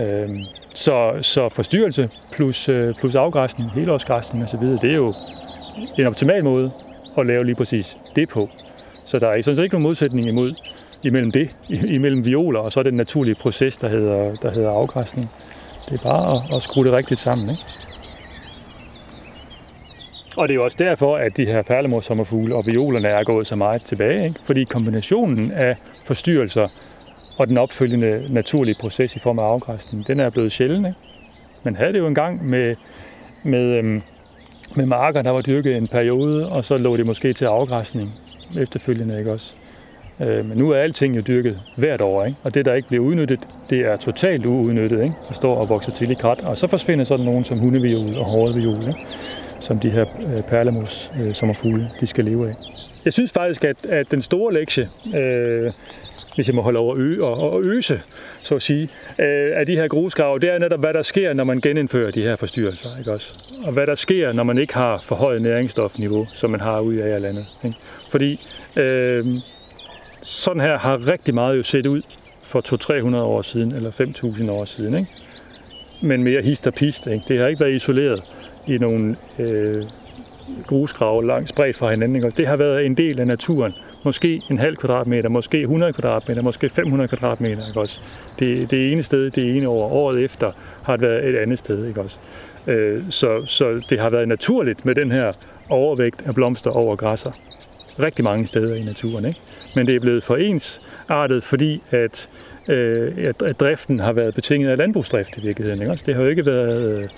[0.00, 0.28] Øh,
[0.74, 5.14] så, så forstyrrelse plus, øh, plus afgræsning, helårsgræsning osv., det er jo
[5.98, 6.70] en optimal måde
[7.18, 8.48] at lave lige præcis det på.
[9.12, 10.54] Så der er sådan set ikke nogen modsætning imod,
[11.02, 11.50] imellem det,
[11.96, 15.28] imellem violer, og så er det den naturlige proces, der hedder, der hedder afgræsning.
[15.88, 17.50] Det er bare at, at skrue det rigtigt sammen.
[17.50, 17.62] Ikke?
[20.36, 23.56] Og det er jo også derfor, at de her perlemorsommerfugle og violerne er gået så
[23.56, 24.24] meget tilbage.
[24.24, 24.40] Ikke?
[24.44, 26.68] Fordi kombinationen af forstyrrelser
[27.38, 30.86] og den opfølgende naturlige proces i form af afgræsning, den er blevet sjældent.
[30.86, 30.98] Ikke?
[31.62, 32.74] Man havde det jo engang med,
[33.42, 34.02] med, øhm,
[34.76, 38.08] med marker, der var dyrket en periode, og så lå det måske til afgræsning
[38.60, 39.54] efterfølgende, ikke også?
[40.20, 42.38] Øh, men nu er alting jo dyrket hvert år, ikke?
[42.42, 45.14] og det, der ikke bliver udnyttet, det er totalt uudnyttet, ikke?
[45.28, 48.24] der står og vokser til i krat, og så forsvinder sådan nogen som hundeviol og
[48.24, 49.00] hårdeviol, ikke?
[49.60, 50.04] som de her
[50.36, 52.54] øh, perlemus øh, sommerfugle, de skal leve af.
[53.04, 55.72] Jeg synes faktisk, at, at den store lektie, øh,
[56.34, 58.02] hvis jeg må holde over ø og, og øse,
[58.40, 58.82] så at sige,
[59.18, 62.22] øh, af de her grusgrave, det er netop, hvad der sker, når man genindfører de
[62.22, 62.98] her forstyrrelser.
[62.98, 63.34] Ikke også?
[63.64, 67.22] Og hvad der sker, når man ikke har forhøjet næringsstofniveau, som man har ude af
[67.22, 67.46] landet.
[67.64, 67.76] Ikke?
[68.12, 68.40] Fordi
[68.76, 69.26] øh,
[70.22, 72.02] sådan her har rigtig meget jo set ud
[72.46, 74.98] for 200-300 år siden, eller 5.000 år siden.
[74.98, 75.10] Ikke?
[76.02, 77.06] Men mere hist og pist.
[77.06, 77.24] Ikke?
[77.28, 78.22] Det har ikke været isoleret
[78.66, 79.76] i nogle øh,
[80.66, 82.16] grusgrave langt spredt fra hinanden.
[82.16, 82.30] Ikke?
[82.30, 83.74] Det har været en del af naturen.
[84.04, 87.68] Måske en halv kvadratmeter, måske 100 kvadratmeter, måske 500 kvadratmeter.
[87.68, 88.00] Ikke også?
[88.38, 89.92] Det, det ene sted, det ene år.
[89.92, 91.86] Året efter har det været et andet sted.
[91.86, 92.18] Ikke også?
[92.66, 95.32] Øh, så, så det har været naturligt med den her
[95.68, 97.30] overvægt af blomster over græsser
[98.00, 99.24] rigtig mange steder i naturen.
[99.24, 99.40] Ikke?
[99.76, 102.28] Men det er blevet for ensartet, fordi at,
[102.70, 105.82] øh, at, at driften har været betinget af landbrugsdrift i virkeligheden.
[105.82, 106.04] Ikke?
[106.06, 107.08] Det har jo ikke været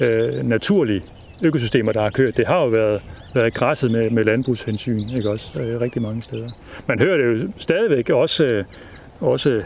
[0.00, 1.02] øh, øh, naturlige
[1.42, 2.36] økosystemer, der har kørt.
[2.36, 3.02] Det har jo været,
[3.34, 6.48] været græsset med, med landbrugshensyn, ikke også, øh, rigtig mange steder.
[6.86, 8.64] Man hører det jo stadigvæk også, øh,
[9.20, 9.62] også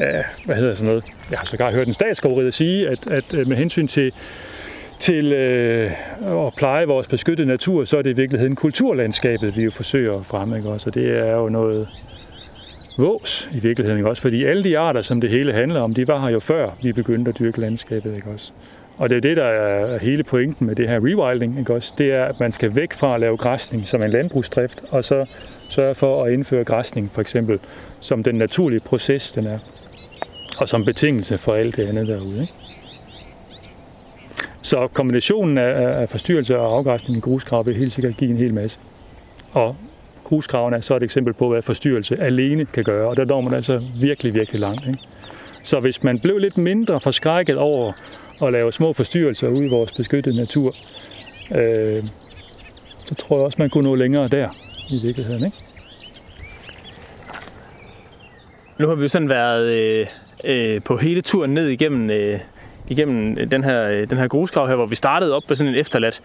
[0.00, 3.46] ja, hvad hedder sådan noget, jeg har sågar hørt en statsskovrider sige, at, at øh,
[3.48, 4.12] med hensyn til,
[5.00, 5.90] til øh,
[6.46, 10.26] at pleje vores beskyttede natur, så er det i virkeligheden kulturlandskabet, vi jo forsøger at
[10.26, 10.90] fremme, ikke også?
[10.90, 11.88] Og det er jo noget
[12.98, 14.22] vås i virkeligheden, ikke også?
[14.22, 16.92] Fordi alle de arter, som det hele handler om, de var her jo før vi
[16.92, 18.52] begyndte at dyrke landskabet, ikke også?
[18.98, 21.94] Og det er det, der er hele pointen med det her rewilding, ikke også?
[21.98, 25.26] Det er, at man skal væk fra at lave græsning som en landbrugsdrift, og så
[25.68, 27.60] sørge for at indføre græsning, for eksempel,
[28.00, 29.58] som den naturlige proces, den er.
[30.58, 32.65] Og som betingelse for alt det andet derude, ikke?
[34.66, 38.54] Så kombinationen af, af forstyrrelse og afgræsning i gruskrav vil helt sikkert give en hel
[38.54, 38.78] masse.
[39.52, 39.76] Og
[40.24, 43.54] gruskraven er så et eksempel på, hvad forstyrrelse alene kan gøre, og der når man
[43.54, 44.86] altså virkelig, virkelig langt.
[44.86, 44.98] Ikke?
[45.62, 47.92] Så hvis man blev lidt mindre forskrækket over
[48.42, 50.74] at lave små forstyrrelser ude i vores beskyttede natur,
[51.56, 52.04] øh,
[52.98, 54.48] så tror jeg også, man kunne nå længere der
[54.90, 55.44] i virkeligheden.
[55.44, 55.56] Ikke?
[58.78, 60.06] Nu har vi jo sådan været øh,
[60.44, 62.40] øh, på hele turen ned igennem, øh,
[62.88, 65.72] igennem øh, den her, øh, den her grusgrav her, hvor vi startede op ved sådan
[65.72, 66.22] en efterladt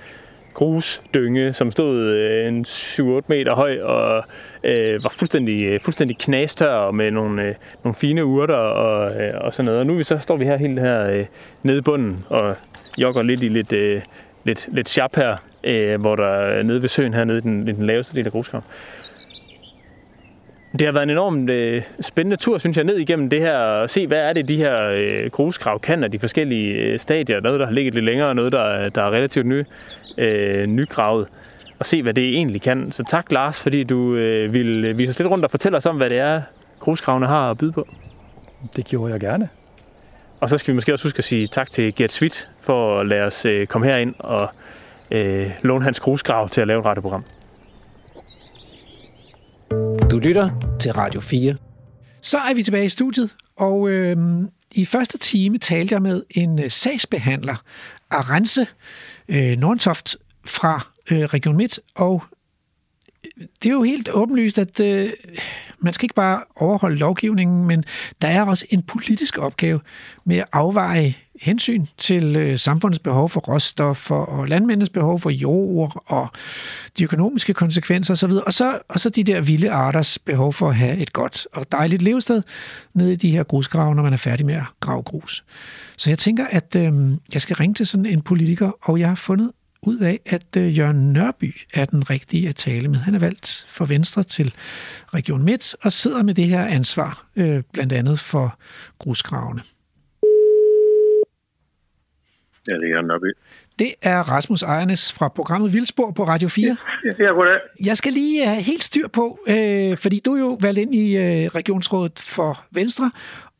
[0.53, 4.23] grusdynge, som stod øh, en 7-8 meter høj og
[4.63, 9.65] øh, var fuldstændig, fuldstændig knastør med nogle, øh, nogle fine urter og, øh, og sådan
[9.65, 9.79] noget.
[9.79, 11.25] Og nu vi så står vi her helt her øh,
[11.63, 12.55] nede i bunden og
[12.97, 14.01] jogger lidt i lidt, øh,
[14.43, 17.71] lidt, lidt sharp her, øh, hvor der nede ved søen her nede i den, i
[17.71, 18.65] den laveste del af grusgraven.
[20.79, 23.89] Det har været en enormt øh, spændende tur, synes jeg, ned igennem det her, og
[23.89, 27.39] se, hvad er det, de her øh, grusgrav kan af de forskellige øh, stadier.
[27.39, 29.63] Noget, der har ligget lidt længere, og noget, der, der er relativt ny,
[30.17, 31.27] øh, nygravet,
[31.79, 32.91] og se, hvad det egentlig kan.
[32.91, 35.97] Så tak, Lars, fordi du øh, vil vise os lidt rundt og fortælle os om,
[35.97, 36.41] hvad det er,
[36.79, 37.87] grusgravene har at byde på.
[38.75, 39.49] Det gjorde jeg gerne.
[40.41, 43.07] Og så skal vi måske også huske at sige tak til Gert Svit for at
[43.07, 44.49] lade os øh, komme herind og
[45.11, 47.23] øh, låne hans grusgrav til at lave et radioprogram.
[50.11, 51.55] Du lytter til Radio 4.
[52.21, 54.17] Så er vi tilbage i studiet, og øh,
[54.71, 57.55] i første time talte jeg med en øh, sagsbehandler,
[58.09, 58.67] Arance
[59.27, 62.23] øh, Norntoft fra øh, Region Midt, og
[63.37, 65.13] det er jo helt åbenlyst, at øh,
[65.79, 67.83] man skal ikke bare overholde lovgivningen, men
[68.21, 69.79] der er også en politisk opgave
[70.25, 76.03] med at afveje hensyn til øh, samfundets behov for råstoffer og landmændenes behov for jord
[76.05, 76.27] og
[76.97, 78.31] de økonomiske konsekvenser osv.
[78.31, 81.71] Og så, og så de der vilde arters behov for at have et godt og
[81.71, 82.43] dejligt levested
[82.93, 85.43] nede i de her grusgrave, når man er færdig med at grave grus.
[85.97, 86.93] Så jeg tænker, at øh,
[87.33, 89.51] jeg skal ringe til sådan en politiker, og jeg har fundet
[89.87, 92.99] ud af, at øh, Jørgen Nørby er den rigtige at tale med.
[92.99, 94.53] Han er valgt for Venstre til
[95.13, 98.59] Region Midt og sidder med det her ansvar, øh, blandt andet for
[98.99, 99.61] grusgravene.
[102.69, 103.33] Ja, det er Jørgen Nørby.
[103.79, 106.77] Det er Rasmus Ejernes fra programmet Vildspor på Radio 4.
[107.19, 107.59] Ja, goddag.
[107.85, 111.17] Jeg skal lige have helt styr på, øh, fordi du er jo valgt ind i
[111.17, 113.11] øh, regionsrådet for Venstre,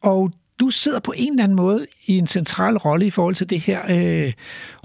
[0.01, 0.31] og
[0.61, 3.59] du sidder på en eller anden måde i en central rolle i forhold til det
[3.59, 4.33] her øh,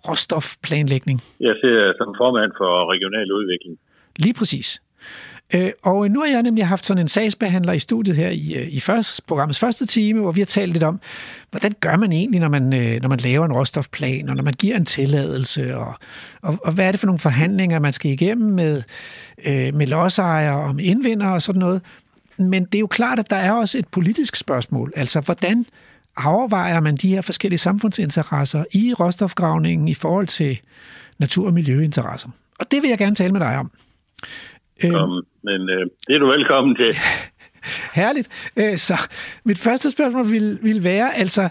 [0.08, 1.18] råstofplanlægning.
[1.40, 3.78] Jeg sidder som formand for regional udvikling.
[4.16, 4.82] Lige præcis.
[5.54, 8.68] Øh, og nu har jeg nemlig haft sådan en sagsbehandler i studiet her i, øh,
[8.68, 11.00] i først, programmets første time, hvor vi har talt lidt om,
[11.50, 14.54] hvordan gør man egentlig, når man, øh, når man laver en råstofplan, og når man
[14.54, 15.94] giver en tilladelse, og,
[16.42, 18.82] og, og hvad er det for nogle forhandlinger, man skal igennem med,
[19.72, 21.82] med lodsejere og med indvinder og sådan noget.
[22.38, 24.92] Men det er jo klart, at der er også et politisk spørgsmål.
[24.96, 25.66] Altså, hvordan
[26.16, 30.60] afvejer man de her forskellige samfundsinteresser i råstofgravningen i forhold til
[31.18, 32.28] natur- og miljøinteresser?
[32.58, 33.70] Og det vil jeg gerne tale med dig om.
[34.84, 36.96] Um, men øh, det er du velkommen til.
[37.94, 38.28] Herligt.
[38.56, 39.08] Øh, så
[39.44, 41.48] mit første spørgsmål vil, vil være, altså,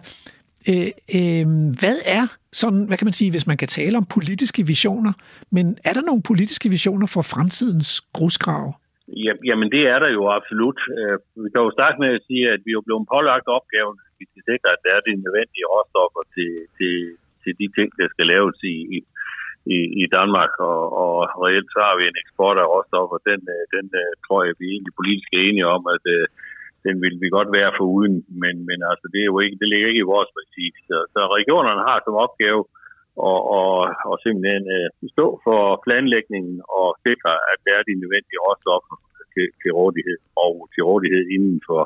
[0.69, 1.45] øh, øh,
[1.79, 5.13] hvad er sådan, hvad kan man sige, hvis man kan tale om politiske visioner,
[5.51, 8.75] men er der nogle politiske visioner for fremtidens grusgrav?
[9.07, 10.79] Ja, jamen det er der jo absolut.
[10.97, 14.13] Øh, vi kan jo starte med at sige, at vi er blevet pålagt opgaven, at
[14.19, 16.95] vi skal sikre, at der er de nødvendige råstoffer til, til,
[17.43, 18.75] til de ting, der skal laves i,
[19.75, 21.13] i, i, Danmark, og, og
[21.45, 23.17] reelt så har vi en eksport af råstoffer.
[23.29, 26.03] Den, øh, den øh, tror jeg, vi er egentlig politisk enige om, at
[26.85, 29.67] den vil vi godt være for uden, men, men altså, det, er jo ikke, det
[29.69, 30.65] ligger ikke i vores parti.
[30.87, 32.61] Så, så regionerne har som opgave
[33.29, 33.73] og, og,
[34.09, 38.95] og simpelthen øh, stå for planlægningen og sikre, at der er de nødvendige råstoffer
[39.33, 41.81] til, til rådighed og til rådighed inden for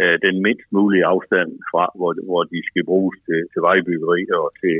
[0.00, 4.48] øh, den mindst mulige afstand fra, hvor, hvor de skal bruges til, til vejbyggeri og
[4.62, 4.78] til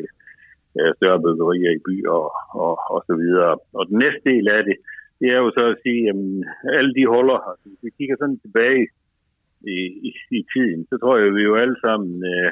[0.79, 2.33] øh, større byggerier i byer og,
[2.65, 3.53] og, og så videre.
[3.79, 4.77] Og den næste del af det,
[5.21, 6.17] det er jo så at sige, at
[6.79, 8.85] alle de huller, altså, hvis vi kigger sådan tilbage
[9.77, 12.51] i, i, i tiden, så tror jeg, at vi jo alle sammen øh,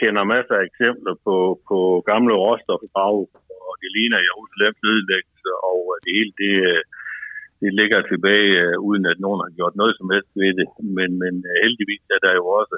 [0.00, 1.36] kender masser af eksempler på,
[1.68, 1.78] på
[2.10, 3.22] gamle råstofgrave,
[3.66, 6.82] og det ligner Jerusalems nedlæggelse, og det hele det, øh,
[7.62, 10.68] det ligger tilbage, øh, uden at nogen har gjort noget som helst ved det.
[10.98, 12.76] Men, men øh, heldigvis er der jo også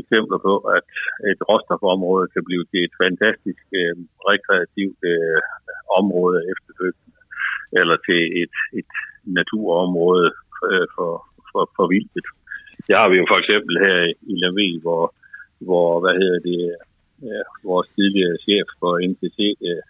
[0.00, 0.88] eksempler på, at
[1.32, 3.94] et råstofområde kan blive til et fantastisk øh,
[4.30, 5.40] rekreativt øh,
[6.00, 7.20] område efterfølgende,
[7.80, 8.92] eller til et, et
[9.38, 10.28] naturområde
[10.70, 11.12] øh, for,
[11.50, 12.28] for, for vildt.
[12.86, 13.96] Det har vi jo for eksempel her
[14.32, 15.04] i Lavie, hvor,
[15.66, 16.62] hvor hvad hedder det,
[17.28, 19.82] øh, vores tidligere chef for NTC, øh,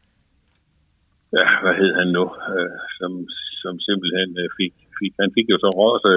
[1.36, 3.12] ja, hvad hed han nu, øh, som,
[3.62, 6.12] som simpelthen øh, fik, fik, han fik jo så også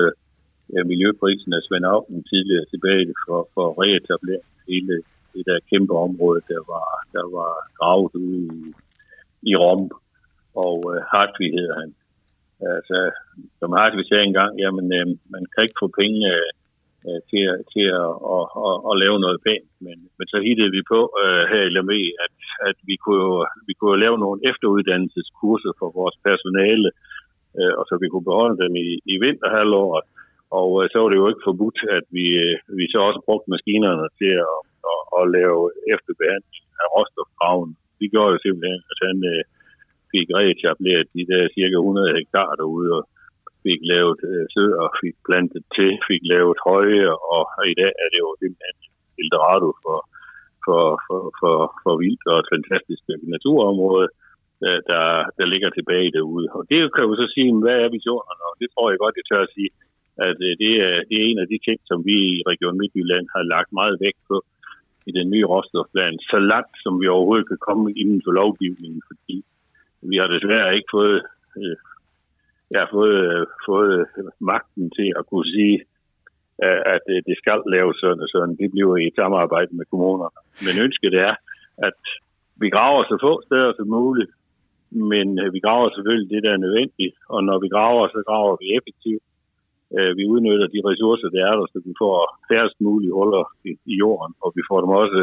[0.73, 4.95] øh, miljøprisen af Svend Augen tidligere tilbage for, for at reetablere hele
[5.33, 8.61] det der kæmpe område, der var, der var gravet ude i,
[9.49, 9.83] i Rom.
[10.65, 11.89] Og øh, Hartvig hedder han.
[12.75, 12.97] Altså,
[13.59, 16.49] som Hartvig sagde engang, jamen, øh, man kan ikke få penge øh,
[17.07, 19.69] Øh, til, til at, at, at, at lave noget pænt.
[19.85, 22.35] Men, men så hittede vi på øh, her i Lamé, at,
[22.69, 23.33] at vi, kunne jo,
[23.67, 26.89] vi kunne jo lave nogle efteruddannelseskurser for vores personale,
[27.57, 30.03] øh, og så vi kunne beholde dem i, i vinterhalvåret.
[30.59, 33.51] Og øh, så var det jo ikke forbudt, at vi, øh, vi så også brugte
[33.53, 34.57] maskinerne til at,
[34.91, 35.59] at, at lave
[35.93, 37.71] efterbehandling af råstofgraven.
[38.01, 39.43] Vi gjorde jo simpelthen, at han øh,
[40.13, 43.03] fik reetableret de der cirka 100 hektar derude, og
[43.65, 48.19] fik lavet øh, søer, fik plantet til, fik lavet høje, og i dag er det
[48.25, 48.77] jo simpelthen
[49.21, 49.99] Eldorado for,
[50.65, 53.03] for, for, for, for vildt og et fantastisk
[53.35, 54.07] naturområde,
[54.65, 55.05] øh, der,
[55.37, 56.47] der ligger tilbage derude.
[56.55, 58.43] Og det kan jo så sige, hvad er visionerne?
[58.49, 59.71] Og det tror jeg godt, jeg tør at sige,
[60.27, 63.25] at øh, det, er, det er en af de ting, som vi i Region Midtjylland
[63.35, 64.37] har lagt meget vægt på
[65.09, 69.37] i den nye råstofplan, så langt som vi overhovedet kan komme inden for lovgivningen, fordi
[70.11, 71.19] vi har desværre ikke fået,
[71.59, 71.75] øh,
[72.73, 73.97] jeg har fået, fået
[74.51, 75.77] magten til at kunne sige,
[76.63, 78.55] øh, at det skal laves sådan og sådan.
[78.61, 80.39] Det bliver i et samarbejde med kommunerne.
[80.65, 81.33] Men ønsket er,
[81.87, 81.99] at
[82.61, 84.31] vi graver så få steder som muligt,
[85.11, 88.55] men øh, vi graver selvfølgelig det, der er nødvendigt, og når vi graver, så graver
[88.61, 89.25] vi effektivt.
[89.95, 92.15] Øh, vi udnytter de ressourcer, der er der, så vi får
[92.49, 93.45] færrest mulige huller
[93.93, 95.21] i, jorden, og vi får dem også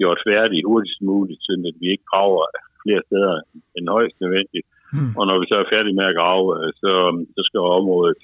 [0.00, 2.44] gjort færdige hurtigst muligt, så vi ikke graver
[2.82, 3.34] flere steder
[3.76, 4.66] end højst nødvendigt.
[4.94, 5.12] Hmm.
[5.18, 6.46] Og når vi så er færdige med at grave,
[6.82, 6.92] så,
[7.34, 8.20] så skal området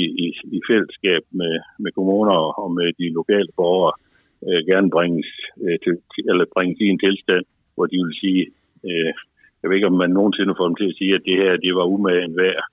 [0.00, 3.94] i, i, i fællesskab med, med kommuner og med de lokale borgere
[4.46, 5.30] øh, gerne bringes,
[5.64, 5.94] øh, til,
[6.30, 7.44] eller bringes i en tilstand,
[7.74, 8.42] hvor de vil sige,
[8.88, 9.12] øh,
[9.60, 11.72] jeg ved ikke, om man nogensinde får dem til at sige, at det her det
[11.78, 12.64] var umagen værd,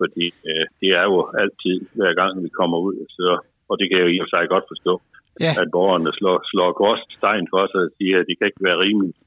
[0.00, 3.28] fordi øh, det er jo altid, hver gang vi kommer ud, så,
[3.68, 4.94] og det kan jeg jo i og sig godt forstå,
[5.40, 5.52] ja.
[5.60, 9.18] at borgerne slår, slår korstegn for sig og siger, at det kan ikke være rimeligt,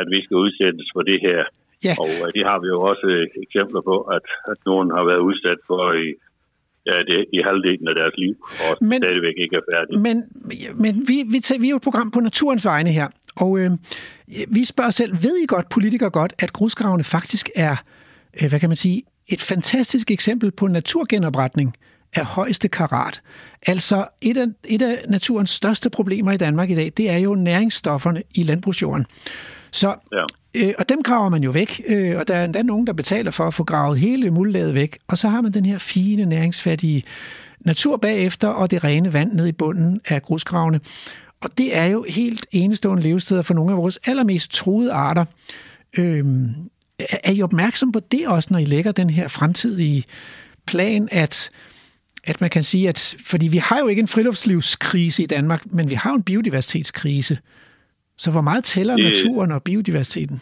[0.00, 1.42] at vi skal udsættes for det her.
[1.84, 1.94] Ja.
[2.02, 5.22] Og øh, det har vi jo også øh, eksempler på, at, at nogen har været
[5.28, 6.08] udsat for i,
[6.86, 8.34] ja, det, i halvdelen af deres liv,
[8.66, 10.00] og men, stadigvæk ikke er færdige.
[10.06, 10.16] Men,
[10.84, 13.70] men vi, vi, tager, vi er jo et program på naturens vegne her, og øh,
[14.48, 17.76] vi spørger selv, ved I godt, politikere godt, at grusgravene faktisk er,
[18.42, 21.76] øh, hvad kan man sige, et fantastisk eksempel på naturgenopretning
[22.14, 23.22] af højeste karat.
[23.66, 27.34] Altså et af, et af naturens største problemer i Danmark i dag, det er jo
[27.34, 29.06] næringsstofferne i landbrugsjorden.
[29.72, 30.24] Så, ja
[30.56, 33.30] øh, og dem graver man jo væk, øh, og der er endda nogen, der betaler
[33.30, 37.04] for at få gravet hele muldlaget væk, og så har man den her fine, næringsfattige
[37.60, 40.80] natur bagefter, og det rene vand ned i bunden af grusgravene.
[41.40, 45.24] Og det er jo helt enestående levesteder for nogle af vores allermest truede arter.
[45.98, 46.54] Øhm,
[46.98, 50.04] er I opmærksom på det også, når I lægger den her fremtidige
[50.66, 51.50] plan, at,
[52.24, 55.90] at man kan sige, at fordi vi har jo ikke en friluftslivskrise i Danmark, men
[55.90, 57.38] vi har en biodiversitetskrise.
[58.22, 60.38] Så hvor meget tæller naturen og biodiversiteten?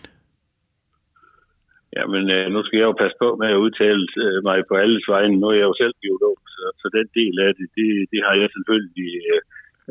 [1.97, 5.05] Jamen, øh, nu skal jeg jo passe på med at udtale øh, mig på alles
[5.15, 5.41] vegne.
[5.41, 8.35] Nu er jeg jo selv biolog, så, så den del af det, det, det har
[8.41, 9.41] jeg selvfølgelig øh,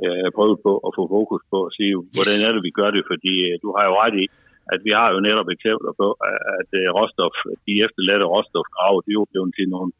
[0.04, 3.04] øh, prøvet på at få fokus på at sige, hvordan er det, vi gør det,
[3.12, 4.26] fordi øh, du har jo ret i,
[4.74, 6.08] at vi har jo netop eksempler på,
[6.60, 7.36] at øh, råstof,
[7.68, 9.92] de efterladte råstofgrave, det er jo blevet til nogle,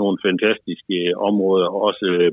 [0.00, 0.98] nogle fantastiske
[1.28, 2.30] områder, også øh,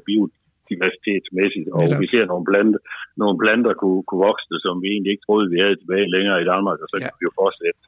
[0.68, 2.80] biodiversitetsmæssigt, og vi ser nogle planter,
[3.22, 6.50] nogle planter kunne, kunne vokse, som vi egentlig ikke troede, vi havde tilbage længere i
[6.52, 7.04] Danmark, og så ja.
[7.04, 7.82] kan vi jo fortsætte.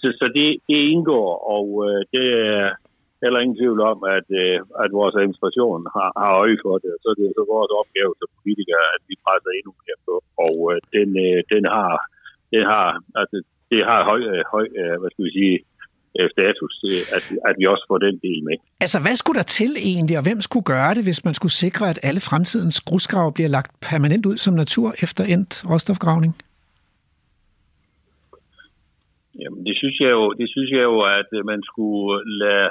[0.00, 2.66] Så, så det, det indgår, og øh, det er
[3.22, 7.08] heller ingen tvivl om, at, øh, at vores administration har, har øje for det, så
[7.18, 10.14] det er så vores opgave som politikere, at vi presser endnu mere på,
[10.46, 11.92] og øh, den, øh, den har
[12.52, 12.88] det har,
[13.20, 13.36] altså,
[13.72, 15.56] det har høj, øh, høj øh, hvad skal vi sige,
[16.18, 16.72] øh, status,
[17.16, 18.56] at, at vi også får den del med.
[18.84, 21.84] Altså, hvad skulle der til egentlig, og hvem skulle gøre det, hvis man skulle sikre,
[21.92, 26.32] at alle fremtidens grusgrave bliver lagt permanent ud som natur efter endt råstofgravning?
[29.42, 32.12] Jamen, det synes jeg jo, det synes jeg jo at man skulle
[32.42, 32.70] lade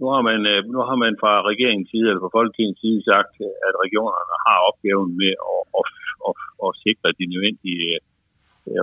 [0.00, 0.40] nu har man,
[0.74, 3.32] nu har man fra regeringens side, eller fra Folketingets side sagt,
[3.68, 5.86] at regionerne har opgaven med at, at,
[6.28, 6.34] at,
[6.64, 7.98] at sikre de nødvendige øh,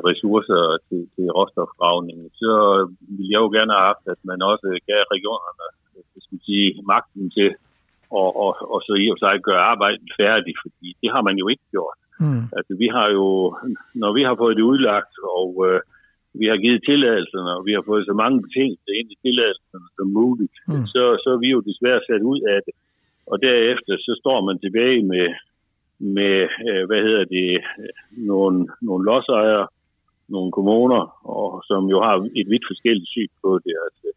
[0.10, 2.54] ressourcer til, til råstofgravning, så
[3.16, 5.66] ville jeg jo gerne have haft, at man også gav regionerne
[6.26, 10.88] skal sige, magten til at og, og så i og sig gøre arbejdet færdigt, fordi
[11.02, 11.98] det har man jo ikke gjort.
[12.24, 12.44] Mm.
[12.58, 13.28] Altså, vi har jo,
[14.02, 15.80] når vi har fået det udlagt, og øh,
[16.40, 20.08] vi har givet tilladelserne, og vi har fået så mange betingelser ind i tilladelserne som
[20.20, 20.86] muligt, mm.
[20.94, 22.76] så, så er vi jo desværre sat ud af det.
[23.32, 25.28] Og derefter så står man tilbage med,
[26.18, 26.36] med
[26.68, 27.50] øh, hvad hedder det,
[28.32, 29.68] nogle, nogle lodsejere,
[30.36, 31.02] nogle kommuner,
[31.36, 33.76] og som jo har et vidt forskelligt syn på det.
[33.86, 34.08] Altså,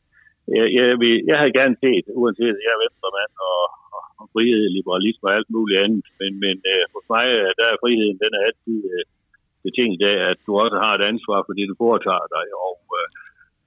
[0.56, 3.62] jeg, jeg, vil, jeg havde gerne set, uanset at jeg er venstremand og,
[3.96, 7.66] og, og frihed, liberalisme og alt muligt andet, men, men øh, hos mig øh, der
[7.68, 9.04] er friheden, den er altid øh,
[9.64, 12.46] betinget af, at du også har et ansvar for det, du foretager dig.
[12.68, 13.08] Og, øh,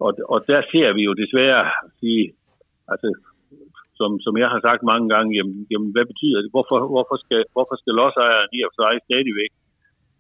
[0.06, 1.64] og, og der ser vi jo desværre
[2.02, 2.14] de,
[2.94, 3.10] altså,
[4.00, 6.50] som, som jeg har sagt mange gange, jamen, jamen hvad betyder det?
[6.56, 9.52] Hvorfor, hvorfor skal, hvorfor skal lodsejeren i og for sig stadigvæk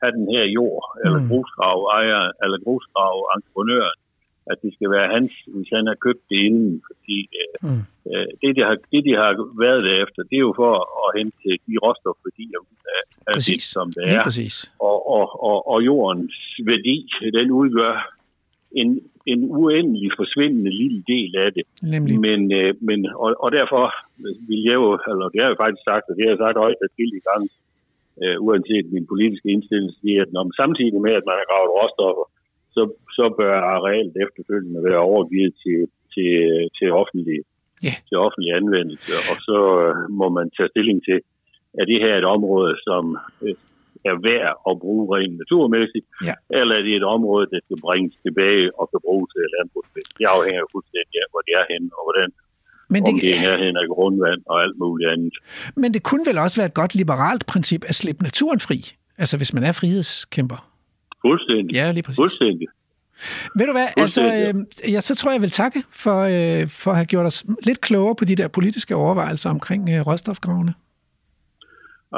[0.01, 1.27] have den her jord, eller mm.
[1.29, 3.99] grusgrav ejer, eller grusgrav entreprenøren,
[4.51, 7.83] at det skal være hans, hvis han har købt det inden, fordi øh, mm.
[8.11, 9.31] øh, det, de har, det, de har
[9.65, 10.73] været derefter, det er jo for
[11.03, 12.61] at hente de råstofværdier
[12.97, 14.23] af, af det, som det er.
[14.27, 14.55] præcis.
[14.89, 16.37] Og, og, og, og jordens
[16.71, 16.97] værdi,
[17.37, 17.95] den udgør
[18.81, 18.89] en,
[19.31, 21.65] en uendelig forsvindende lille del af det.
[21.93, 22.15] Nemlig.
[22.25, 23.83] Men, øh, men, og, og derfor
[24.49, 26.91] vil jeg jo, eller det har jeg faktisk sagt, og det har jeg sagt at
[27.19, 27.43] i gang,
[28.21, 31.75] øh, uanset min politiske indstilling, siger, at når man samtidig med, at man har gravet
[31.77, 32.25] råstoffer,
[32.75, 32.81] så,
[33.17, 35.79] så bør arealet efterfølgende være overgivet til,
[36.13, 36.31] til,
[36.77, 37.39] til, offentlig,
[37.85, 37.99] yeah.
[38.07, 41.19] til offentlig anvendelse, og så øh, må man tage stilling til,
[41.79, 43.03] er det her et område, som
[43.43, 43.55] øh,
[44.09, 46.35] er værd at bruge rent naturmæssigt, ja.
[46.59, 50.17] eller er det et område, der skal bringes tilbage og kan bruges til landbrugsmæssigt.
[50.19, 52.29] Det afhænger fuldstændig af, hvor det er henne, og hvordan
[52.93, 55.35] men det, om det er nærheden af grundvand og alt muligt andet.
[55.81, 58.79] Men det kunne vel også være et godt liberalt princip at slippe naturen fri,
[59.17, 60.59] altså hvis man er frihedskæmper?
[61.25, 61.73] Fuldstændig.
[61.79, 62.17] Ja, lige præcis.
[62.23, 62.67] Fuldstændig.
[63.55, 66.91] Ved du hvad, altså, øh, ja, så tror jeg, jeg vil takke for, øh, for
[66.91, 70.73] at have gjort os lidt klogere på de der politiske overvejelser omkring øh, råstofgravene.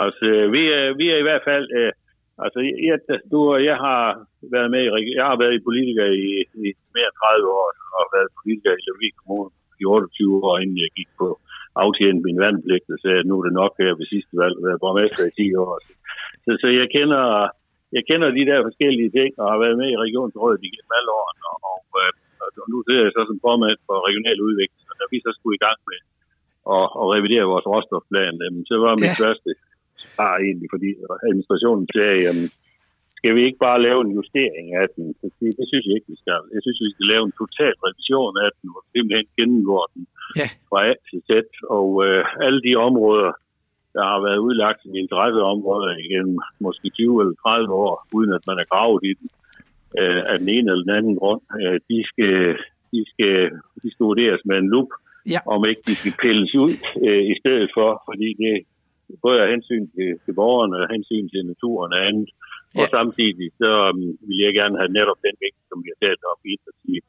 [0.04, 0.62] Altså, vi
[1.00, 1.66] vi er i hvert fald...
[1.80, 1.92] Øh,
[2.44, 2.98] altså, jeg,
[3.32, 4.04] du og jeg har
[4.56, 6.28] været med i, jeg har været i politiker i,
[6.66, 7.68] i mere end 30 år,
[7.98, 11.28] og været politiker i Lemvig Kommune i 28 år, inden jeg gik på
[11.84, 14.66] aftjent min vandpligt, og sagde, at nu er det nok her ved sidste valg, at
[14.68, 15.74] være borgmester i 10 år.
[16.46, 17.24] Så, så jeg kender
[17.98, 21.44] jeg kender de der forskellige ting, og har været med i regionsrådet igennem alle årene,
[21.52, 22.12] og, og, øh,
[22.62, 25.58] og nu sidder jeg så som formand for regional udvikling, og da vi så skulle
[25.58, 26.00] i gang med
[26.76, 28.36] at, at revidere vores råstofplan,
[28.70, 29.22] så var mit ja.
[29.24, 29.52] første
[30.14, 30.90] svar egentlig, fordi
[31.28, 32.48] administrationen sagde, jamen,
[33.18, 35.06] skal vi ikke bare lave en justering af den?
[35.60, 36.42] Det synes jeg ikke, vi skal.
[36.56, 40.04] Jeg synes, vi skal lave en total revision af den, og simpelthen gennemgå den
[40.40, 40.48] ja.
[40.70, 41.32] fra A til Z,
[41.78, 43.32] og øh, alle de områder,
[43.96, 48.58] der har været udlagt som interesseområder igennem måske 20 eller 30 år, uden at man
[48.62, 49.28] er gravet i den
[50.00, 51.42] øh, af den ene eller den anden grund.
[51.62, 52.36] Øh, de, skal,
[52.92, 53.36] de, skal,
[53.82, 54.92] de skal vurderes med en lup,
[55.34, 55.40] ja.
[55.54, 56.74] om ikke de skal pilles ud
[57.08, 58.54] øh, i stedet for, fordi det
[59.26, 62.30] både er hensyn til, til borgerne og hensyn til naturen og andet.
[62.76, 62.80] Ja.
[62.80, 66.24] Og samtidig så um, vil jeg gerne have netop den vægt, som vi har talt
[66.32, 67.02] op i, at sige,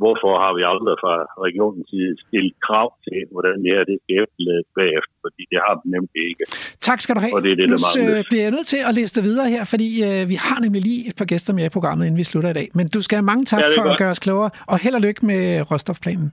[0.00, 1.14] hvorfor har vi aldrig fra
[1.46, 5.74] regionens side stillet krav til, hvordan det her det skal efterlades bagefter, fordi det har
[5.80, 6.44] vi nemlig ikke.
[6.88, 7.34] Tak skal du have.
[7.36, 9.48] Og det er det, nu der øh, bliver jeg nødt til at læse det videre
[9.54, 12.26] her, fordi øh, vi har nemlig lige et par gæster med i programmet, inden vi
[12.30, 12.68] slutter i dag.
[12.78, 13.92] Men du skal have mange tak ja, for godt.
[13.94, 15.40] at gøre os klogere, og held og lykke med
[15.70, 16.28] råstofplanen.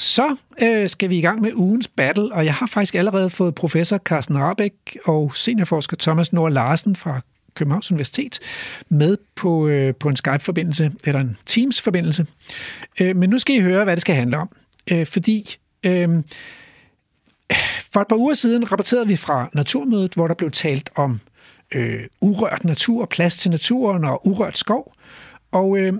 [0.00, 3.54] Så øh, skal vi i gang med ugens battle, og jeg har faktisk allerede fået
[3.54, 7.20] professor Carsten Rabeck og seniorforsker Thomas Nord Larsen fra
[7.54, 8.38] Københavns Universitet
[8.88, 12.26] med på, øh, på en Skype-forbindelse, eller en Teams-forbindelse.
[13.00, 14.50] Øh, men nu skal I høre, hvad det skal handle om.
[14.90, 16.08] Øh, fordi øh,
[17.92, 21.20] for et par uger siden rapporterede vi fra Naturmødet, hvor der blev talt om
[21.74, 24.94] øh, urørt natur, plads til naturen og urørt skov.
[25.52, 25.92] Og øh,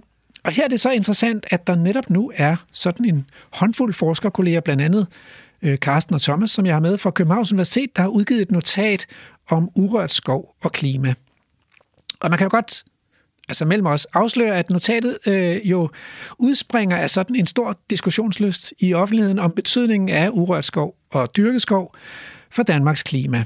[0.45, 4.61] og her er det så interessant, at der netop nu er sådan en håndfuld forskerkolleger,
[4.61, 5.07] blandt andet
[5.63, 8.51] øh, Carsten og Thomas, som jeg har med fra Københavns Universitet, der har udgivet et
[8.51, 9.07] notat
[9.49, 11.15] om urørt skov og klima.
[12.21, 12.85] Og man kan jo godt
[13.49, 15.91] altså mellem os, afsløre, at notatet øh, jo
[16.39, 21.95] udspringer af sådan en stor diskussionslyst i offentligheden om betydningen af urørt skov og dyrkeskov
[22.51, 23.45] for Danmarks klima.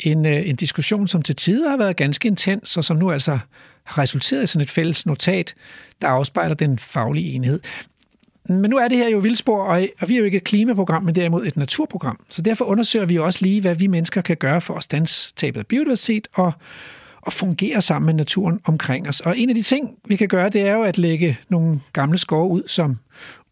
[0.00, 3.38] En, øh, en diskussion, som til tider har været ganske intens, og som nu altså
[3.84, 5.54] har resulteret i sådan et fælles notat,
[6.02, 7.60] der afspejler den faglige enhed.
[8.48, 9.64] Men nu er det her jo vildspor,
[10.00, 12.20] og vi er jo ikke et klimaprogram, men derimod et naturprogram.
[12.28, 15.60] Så derfor undersøger vi også lige, hvad vi mennesker kan gøre for at stanse tabet
[15.60, 16.52] af biodiversitet og,
[17.20, 19.20] og fungere sammen med naturen omkring os.
[19.20, 22.18] Og en af de ting, vi kan gøre, det er jo at lægge nogle gamle
[22.18, 22.98] skove ud som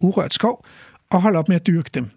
[0.00, 0.66] urørt skov
[1.10, 2.10] og holde op med at dyrke dem.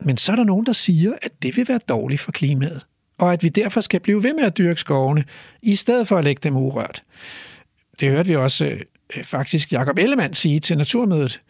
[0.00, 2.82] Men så er der nogen, der siger, at det vil være dårligt for klimaet,
[3.18, 5.24] og at vi derfor skal blive ved med at dyrke skovene,
[5.62, 7.02] i stedet for at lægge dem urørt.
[8.00, 11.40] Det hørte vi også øh, faktisk Jakob Ellemann sige til Naturmødet.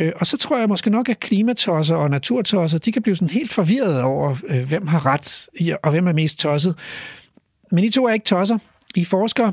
[0.00, 3.30] Øh, og så tror jeg måske nok, at klimatosser og naturtosser, de kan blive sådan
[3.30, 5.48] helt forvirrede over, øh, hvem har ret
[5.82, 6.78] og hvem er mest tosset.
[7.70, 8.58] Men I to er ikke tosser.
[8.94, 9.52] I forskere.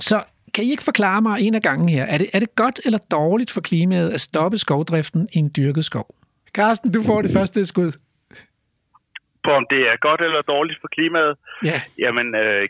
[0.00, 0.22] Så
[0.54, 2.98] kan I ikke forklare mig en af gangen her, er det, er det godt eller
[2.98, 6.14] dårligt for klimaet at stoppe skovdriften i en dyrket skov?
[6.54, 7.92] Carsten, du får det første skud.
[9.44, 11.36] På om det er godt eller dårligt for klimaet?
[11.64, 11.78] Ja.
[11.98, 12.68] Jamen, øh,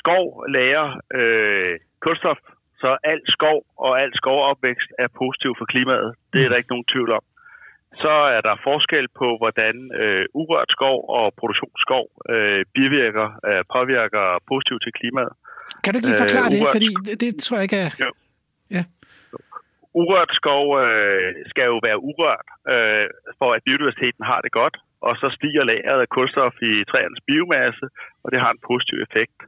[0.00, 2.38] skov lærer øh, kulstof,
[2.82, 6.14] så al skov og al skovopvækst er positiv for klimaet.
[6.32, 7.24] Det er der ikke nogen tvivl om.
[8.02, 14.24] Så er der forskel på, hvordan øh, urørt skov og produktionsskov øh, bivirker, øh, påvirker
[14.50, 15.32] positivt til klimaet.
[15.82, 17.90] Kan du ikke lige forklare øh, det, fordi det, det tror jeg ikke er...
[18.04, 18.10] Jo.
[18.76, 18.84] Ja.
[20.00, 23.06] Urørt skov øh, skal jo være urørt, øh,
[23.38, 24.76] for at biodiversiteten har det godt,
[25.08, 27.86] og så stiger lageret af kulstof i træernes biomasse,
[28.22, 29.38] og det har en positiv effekt.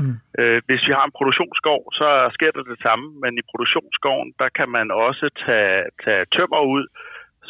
[0.00, 0.16] Mm.
[0.38, 4.48] Øh, hvis vi har en produktionsskov, så sker der det samme, men i produktionsskoven, der
[4.58, 6.84] kan man også tage, tage tømmer ud,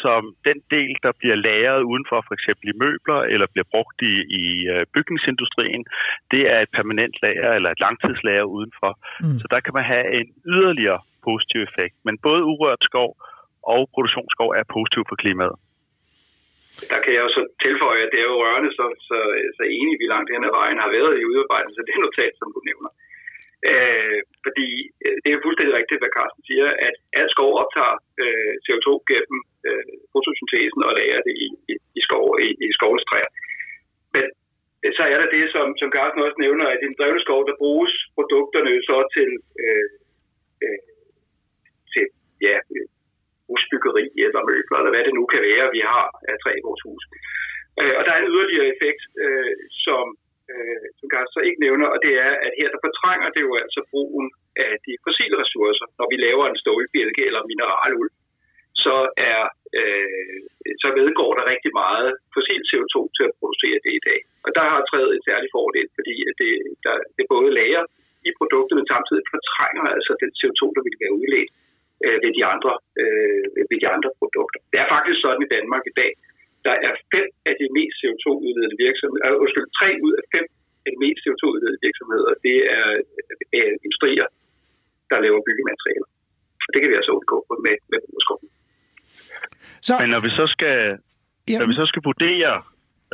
[0.05, 4.15] som den del, der bliver lagret udenfor, for eksempel i møbler, eller bliver brugt i,
[4.43, 4.45] i
[4.75, 5.83] øh, bygningsindustrien,
[6.33, 8.93] det er et permanent lager eller et langtidslager udenfor.
[9.21, 9.39] Mm.
[9.41, 11.97] Så der kan man have en yderligere positiv effekt.
[12.07, 13.11] Men både urørt skov
[13.75, 15.57] og produktionsskov er positiv for klimaet.
[16.91, 19.19] Der kan jeg jo så tilføje, at det er jo rørende, så, så,
[19.57, 22.49] så enige vi langt hen ad vejen har været i udarbejdelsen af det notat, som
[22.55, 22.91] du nævner.
[23.71, 24.69] Øh, fordi
[25.05, 29.39] øh, det er fuldstændig rigtigt, hvad Carsten siger, at al skov optager øh, CO2 gennem
[29.69, 33.31] øh, fotosyntesen og lagrer det i, i, i, skov, i, i skovens træer.
[34.15, 34.27] Men
[34.85, 37.41] øh, så er der det, som, som Carsten også nævner, at i den drevne skov,
[37.49, 39.31] der bruges produkterne så til,
[39.65, 39.87] øh,
[40.65, 40.81] øh,
[41.93, 42.05] til
[42.47, 42.57] ja,
[43.49, 46.83] husbyggeri eller møbler, eller hvad det nu kan være, vi har af træ i vores
[46.87, 47.03] hus.
[47.81, 49.55] Øh, og der er en yderligere effekt, øh,
[49.87, 50.05] som,
[50.53, 53.53] øh, som Garth så ikke nævner, og det er, at her der fortrænger det jo
[53.65, 54.27] altså brugen
[54.67, 58.11] af de fossile ressourcer, når vi laver en stålbjælke eller mineraluld
[58.85, 58.97] så
[59.33, 59.41] er
[59.79, 60.41] øh,
[60.83, 64.21] så vedgår der rigtig meget fossil CO2 til at producere det i dag.
[64.47, 66.53] Og der har træet en særlig fordel, fordi det,
[66.85, 67.83] der, det både lager
[68.29, 71.53] i produktet, men samtidig fortrænger altså den CO2, der ville være udledt
[72.05, 72.73] øh, ved, de andre,
[73.03, 74.61] øh, ved de andre produkter.
[74.71, 76.13] Det er faktisk sådan i Danmark i dag,
[76.67, 80.47] der er fem af de mest CO2-udledende virksomheder, øh, undskyld, tre ud af fem
[80.85, 82.87] af de mest CO2-udledende virksomheder, det er
[83.59, 84.27] øh, industrier,
[85.11, 86.09] der laver byggematerialer.
[86.65, 88.49] Og det kan vi altså undgå med, med brugerskoven.
[89.87, 89.93] Så...
[90.01, 90.79] Men når vi så skal,
[91.49, 91.59] Jamen.
[91.61, 92.53] når vi så skal vurdere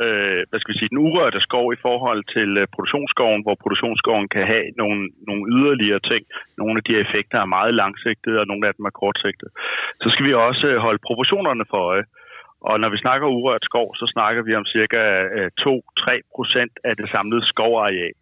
[0.05, 4.27] øh, hvad skal vi sige, den urørte skov i forhold til øh, produktionsskoven, hvor produktionsskoven
[4.35, 6.23] kan have nogle, nogle yderligere ting.
[6.61, 9.51] Nogle af de effekter er meget langsigtede, og nogle af dem er kortsigtede.
[10.01, 12.05] Så skal vi også øh, holde proportionerne for øje.
[12.69, 15.01] Og når vi snakker urørt skov, så snakker vi om cirka
[15.37, 18.15] øh, 2-3 procent af det samlede skovareal.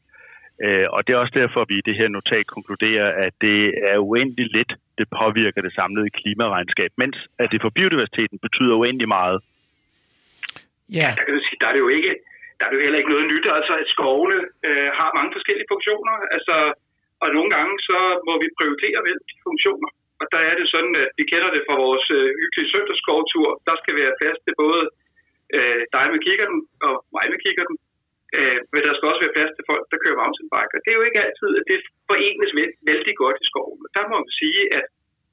[0.66, 3.60] Øh, og det er også derfor, at vi i det her notat konkluderer, at det
[3.92, 9.08] er uendelig lidt, det påvirker det samlede klimaregnskab, mens at det for biodiversiteten betyder uendelig
[9.08, 9.40] meget.
[10.98, 11.10] Ja.
[11.18, 12.12] Der, kan du sige, der er det jo ikke,
[12.58, 13.46] der er det jo heller ikke noget nyt.
[13.58, 16.16] Altså, at skovene øh, har mange forskellige funktioner.
[16.36, 16.56] Altså,
[17.24, 19.90] og nogle gange så må vi prioritere mellem de funktioner.
[20.22, 23.48] Og der er det sådan, at vi kender det fra vores øh, hyggelige søndagsskovtur.
[23.68, 24.82] Der skal være plads til både
[25.58, 27.78] øh, dig med kikkerten og mig med kikkerten.
[28.38, 30.76] Øh, men der skal også være plads til folk, der kører mountainbike.
[30.76, 31.80] Og det er jo ikke altid, at det
[32.10, 32.52] forenes
[32.90, 33.80] vældig godt i skoven.
[33.98, 34.86] Der må man sige, at,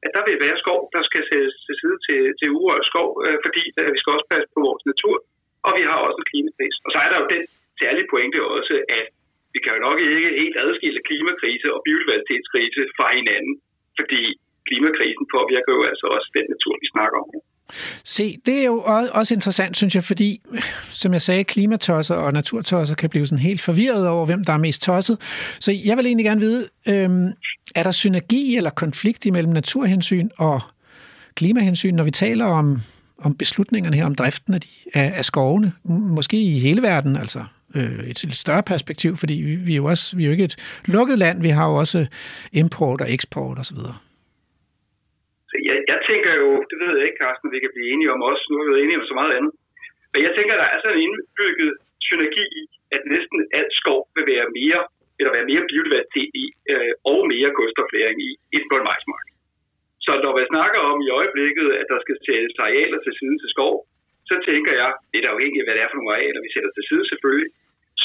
[0.05, 3.39] at der vil være skov, der skal sættes til side til, til urørt skov, øh,
[3.45, 5.17] fordi øh, vi skal også passe på vores natur,
[5.67, 6.79] og vi har også en klimakrise.
[6.87, 7.45] Og så er der jo den
[7.81, 9.07] særlige pointe også, at
[9.55, 13.55] vi kan jo nok ikke helt adskille klimakrise og biodiversitetskrise fra hinanden,
[13.99, 14.23] fordi
[14.69, 17.29] klimakrisen påvirker jo altså også den natur, vi snakker om.
[18.05, 18.79] Se, det er jo
[19.21, 20.31] også interessant, synes jeg, fordi,
[21.03, 24.59] som jeg sagde, klimatosser og naturtosser kan blive sådan helt forvirret over, hvem der er
[24.59, 25.17] mest tosset.
[25.61, 27.29] Så jeg vil egentlig gerne vide, øhm,
[27.75, 30.61] er der synergi eller konflikt imellem naturhensyn og
[31.35, 32.81] klimahensyn, når vi taler om,
[33.25, 35.73] om beslutningerne her, om driften af, de, af, af skovene,
[36.19, 37.39] måske i hele verden, altså
[37.77, 40.45] øh, et lidt større perspektiv, fordi vi, vi, er jo også, vi er jo ikke
[40.45, 42.07] et lukket land, vi har jo også
[42.53, 43.79] import og eksport osv
[45.69, 48.43] jeg, jeg tænker jo, det ved jeg ikke, Carsten, vi kan blive enige om også,
[48.47, 49.53] nu har vi været enige om så meget andet.
[50.13, 51.73] Men jeg tænker, der er sådan en indbygget
[52.09, 52.65] synergi i,
[52.97, 54.81] at næsten alt skov vil være mere,
[55.19, 59.27] eller være mere biodiversitet i, øh, og mere kulstoflæring i, end på en majsmark.
[60.07, 63.51] Så når man snakker om i øjeblikket, at der skal sættes arealer til side til
[63.55, 63.75] skov,
[64.31, 66.73] så tænker jeg, det er afhængigt af, hvad det er for nogle arealer, vi sætter
[66.75, 67.51] til side selvfølgelig,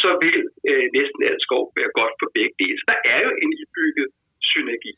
[0.02, 0.40] så vil
[0.70, 2.78] øh, næsten alt skov være godt for begge dele.
[2.80, 4.08] Så der er jo en indbygget
[4.52, 4.94] synergi.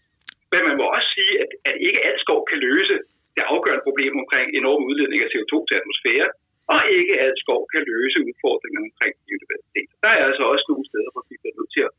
[0.51, 2.95] Men man må også sige, at, at ikke alt skov kan løse
[3.36, 6.34] det afgørende problem omkring enorme udledning af CO2 til atmosfæren.
[6.74, 9.89] og ikke alt skov kan løse udfordringerne omkring biodiversitet.
[10.04, 11.93] Der er altså også nogle steder, hvor vi bliver nødt til at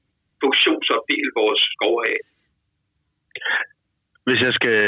[0.45, 2.27] funktionsopdele vores skovareal.
[4.27, 4.79] Hvis jeg skal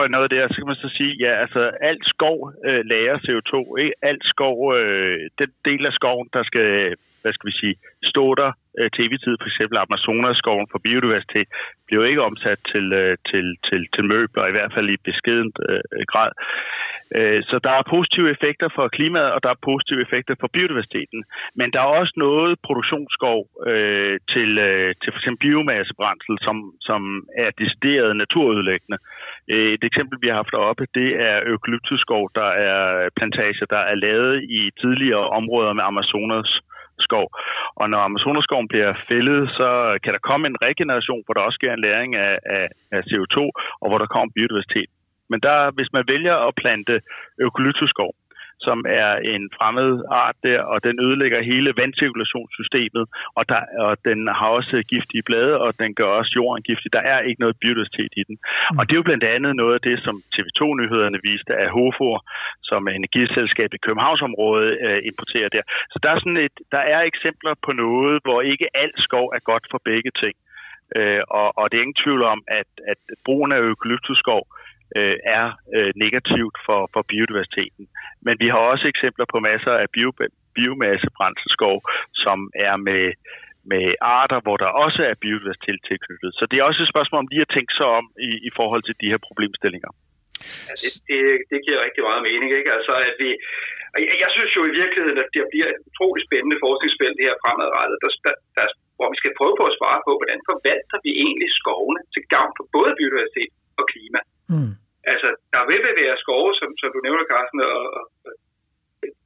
[0.00, 2.38] tilføje noget der, så kan man så sige, ja, altså alt skov
[2.68, 3.94] øh, lærer CO2, ikke?
[4.02, 7.74] Alt skov, øh, den del af skoven, der skal, hvad skal vi sige,
[8.12, 11.48] stå der øh, til evig tid, for eksempel Amazonaskoven for biodiversitet,
[11.86, 15.56] bliver jo ikke omsat til, øh, til, til, til møbler, i hvert fald i beskedent
[15.68, 15.82] øh,
[16.12, 16.32] grad.
[17.18, 21.20] Øh, så der er positive effekter for klimaet, og der er positive effekter for biodiversiteten.
[21.58, 23.40] Men der er også noget produktionsskov
[23.70, 25.28] øh, til, øh, til f.eks.
[25.40, 26.56] biomassebrændsel, som,
[26.88, 27.00] som
[27.44, 28.98] er decideret naturudlæggende.
[29.00, 33.82] Øh, Øh, et eksempel, vi har haft deroppe, det er eukalyptusskov, der er plantager, der
[33.92, 36.50] er lavet i tidligere områder med Amazonas
[37.06, 37.26] skov.
[37.80, 41.72] Og når Amazonaskoven bliver fældet, så kan der komme en regeneration, hvor der også sker
[41.72, 43.36] en læring af, af, af CO2,
[43.82, 44.90] og hvor der kommer biodiversitet.
[45.30, 46.94] Men der, hvis man vælger at plante
[47.44, 48.10] eukalyptusskov,
[48.66, 49.92] som er en fremmed
[50.22, 53.04] art der, og den ødelægger hele vandcirkulationssystemet,
[53.38, 56.92] og, der, og den har også giftige blade, og den gør også jorden giftig.
[56.92, 58.36] Der er ikke noget biodiversitet i den.
[58.40, 58.78] Mm.
[58.78, 62.18] Og det er jo blandt andet noget af det, som TV2-nyhederne viste af HOFOR,
[62.62, 65.62] som er energiselskab i Københavnsområdet, øh, importerer der.
[65.92, 69.42] Så der er, sådan et, der er eksempler på noget, hvor ikke alt skov er
[69.50, 70.34] godt for begge ting.
[70.96, 74.42] Øh, og, og det er ingen tvivl om, at, at brugen af eukalyptusskov
[74.98, 77.84] øh, er øh, negativt for, for biodiversiteten.
[78.26, 80.10] Men vi har også eksempler på masser af bio,
[80.56, 81.76] biomassebrændselskov,
[82.24, 82.38] som
[82.68, 83.04] er med,
[83.72, 83.84] med
[84.18, 86.30] arter, hvor der også er biodiversitet tilknyttet.
[86.38, 88.82] Så det er også et spørgsmål om lige at tænke sig om i, i forhold
[88.84, 89.90] til de her problemstillinger.
[90.68, 91.20] Ja, det, det,
[91.50, 92.70] det giver rigtig meget mening, ikke?
[92.78, 93.30] Altså, at vi,
[94.08, 97.96] jeg, jeg synes jo i virkeligheden, at det bliver et utroligt spændende forskningsfelt her fremadrettet,
[98.02, 98.66] der, der, der,
[98.96, 102.52] hvor vi skal prøve på at svare på, hvordan forvalter vi egentlig skovene til gavn
[102.58, 104.20] for både biodiversitet og klima.
[104.52, 104.72] Mm.
[105.12, 108.32] Altså, der vil bevæge skove, som, som du nævner, Carsten, og, og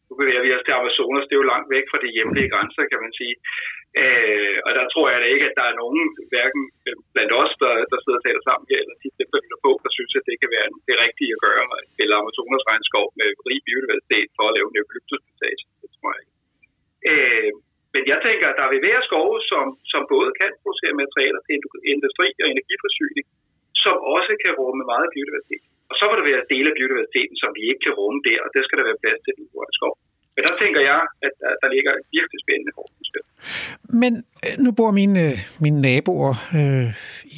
[0.09, 2.83] nu bevæger vi os til Amazonas, det er jo langt væk fra de hjemlige grænser,
[2.93, 3.37] kan man sige.
[4.03, 6.03] Øh, og der tror jeg da ikke, at der er nogen,
[6.33, 6.63] hverken
[7.15, 9.71] blandt os, der, der sidder og taler sammen her, eller de, dem, der lytter på,
[9.85, 13.29] der synes, at det kan være det rigtige at gøre, at spille Amazonas regnskov med
[13.47, 15.63] rig biodiversitet for at lave en eukalyptusplantage.
[15.83, 16.35] Det tror jeg ikke.
[17.11, 17.53] Øh,
[17.95, 21.55] men jeg tænker, at der vil være skove, som, som både kan producere materialer til
[21.95, 23.27] industri og energiforsyning,
[23.83, 25.65] som også kan rumme meget biodiversitet.
[25.91, 28.49] Og så vil der være dele af biodiversiteten, som vi ikke kan rumme der, og
[28.55, 29.95] det skal der være plads til i vores skov.
[30.37, 33.29] Men der tænker jeg, at der, der ligger et virkelig spændende forskningsfelt.
[34.03, 34.13] Men
[34.45, 36.89] øh, nu bor mine, øh, mine naboer øh,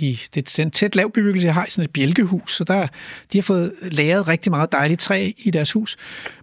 [0.06, 1.46] i det er tæt lav bebyggelse.
[1.46, 2.86] Jeg har sådan et bjælkehus, så der,
[3.32, 3.68] de har fået
[3.98, 5.90] læret rigtig meget dejligt træ i deres hus.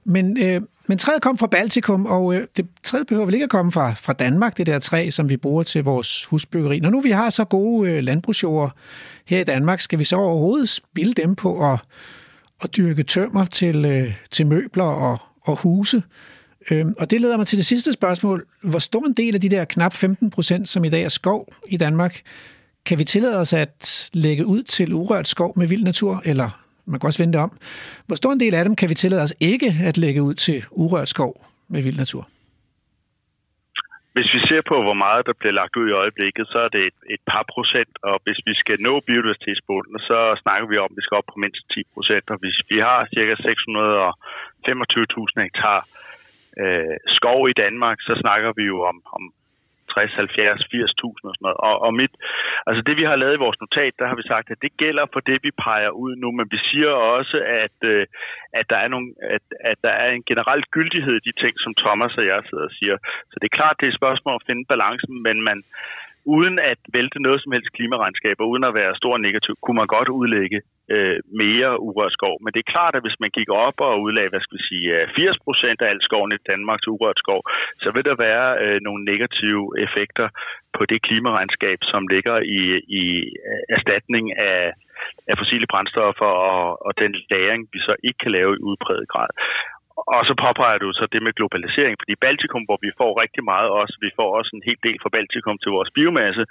[0.06, 3.50] Men øh, men træet kom fra Baltikum, og øh, det træet behøver vel ikke at
[3.50, 6.80] komme fra, fra Danmark, det der træ, som vi bruger til vores husbyggeri.
[6.80, 8.76] Når nu vi har så gode øh, landbrugsjord
[9.26, 11.80] her i Danmark, skal vi så overhovedet spille dem på at,
[12.64, 16.04] at dyrke tømmer til, øh, til møbler og, og huse?
[16.72, 18.46] Øh, og det leder mig til det sidste spørgsmål.
[18.64, 21.54] Hvor stor en del af de der knap 15 procent, som i dag er skov
[21.68, 22.22] i Danmark,
[22.86, 27.00] kan vi tillade os at lægge ud til urørt skov med vild natur, eller man
[27.00, 27.52] kan også vente om.
[28.08, 30.64] Hvor stor en del af dem kan vi tillade os ikke at lægge ud til
[30.72, 32.28] urørt skov med vild natur?
[34.16, 36.84] Hvis vi ser på, hvor meget der bliver lagt ud i øjeblikket, så er det
[36.90, 40.98] et, et par procent, og hvis vi skal nå biodiversitetsmålene, så snakker vi om, at
[40.98, 43.36] vi skal op på mindst 10 procent, og hvis vi har ca.
[43.50, 45.80] 625.000 hektar
[46.64, 49.24] øh, skov i Danmark, så snakker vi jo om, om
[49.94, 51.60] 60, 70, 80.000 og sådan noget.
[51.68, 52.14] Og, og mit,
[52.68, 55.06] altså det vi har lavet i vores notat, der har vi sagt, at det gælder
[55.14, 58.06] for det, vi peger ud nu, men vi siger også, at, øh,
[58.60, 61.74] at, der, er nogle, at, at der er en generel gyldighed i de ting, som
[61.84, 62.96] Thomas og jeg sidder og siger.
[63.32, 65.58] Så det er klart, det er et spørgsmål at finde balancen, men man,
[66.26, 69.94] uden at vælte noget som helst klimaregnskab, og uden at være stor negativ, kunne man
[69.96, 70.60] godt udlægge
[70.94, 72.36] øh, mere urørt skov.
[72.44, 74.88] Men det er klart, at hvis man gik op og udlagde, hvad skal vi sige,
[74.98, 77.42] øh, 80 procent af al skoven i Danmark til urørt skov,
[77.84, 80.28] så vil der være øh, nogle negative effekter
[80.78, 82.62] på det klimaregnskab, som ligger i,
[83.02, 83.06] i
[83.50, 84.62] øh, erstatning af,
[85.30, 89.32] af fossile brændstoffer og, og den læring, vi så ikke kan lave i udpræget grad.
[89.98, 93.70] Og så påpeger du så det med globalisering, fordi Baltikum, hvor vi får rigtig meget
[93.80, 96.44] også, vi får også en hel del fra Baltikum til vores biomasse,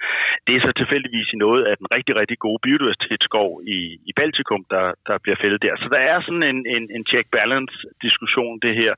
[0.47, 3.79] det er så tilfældigvis i noget af den rigtig, rigtig gode biodiversitetsskov i,
[4.11, 5.75] i Baltikum, der, der bliver fældet der.
[5.77, 8.93] Så der er sådan en, en, en check-balance-diskussion, det her.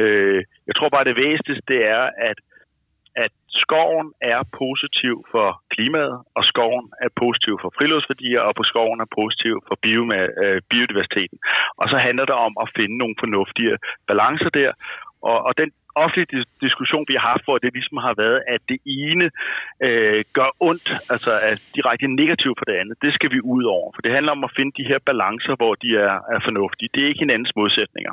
[0.00, 2.38] Øh, jeg tror bare, det væsentligste det er, at at
[3.64, 9.10] skoven er positiv for klimaet, og skoven er positiv for friluftsværdier, og på skoven er
[9.20, 9.76] positiv for
[10.42, 11.38] øh, biodiversiteten.
[11.76, 13.76] Og så handler det om at finde nogle fornuftige
[14.06, 14.72] balancer der,
[15.22, 18.78] og, og den offentlige diskussion, vi har haft, hvor det ligesom har været, at det
[18.86, 19.26] ene
[19.86, 23.88] øh, gør ondt, altså er direkte negativt for det andet, det skal vi ud over.
[23.94, 26.88] For det handler om at finde de her balancer, hvor de er, er fornuftige.
[26.94, 28.12] Det er ikke hinandens modsætninger.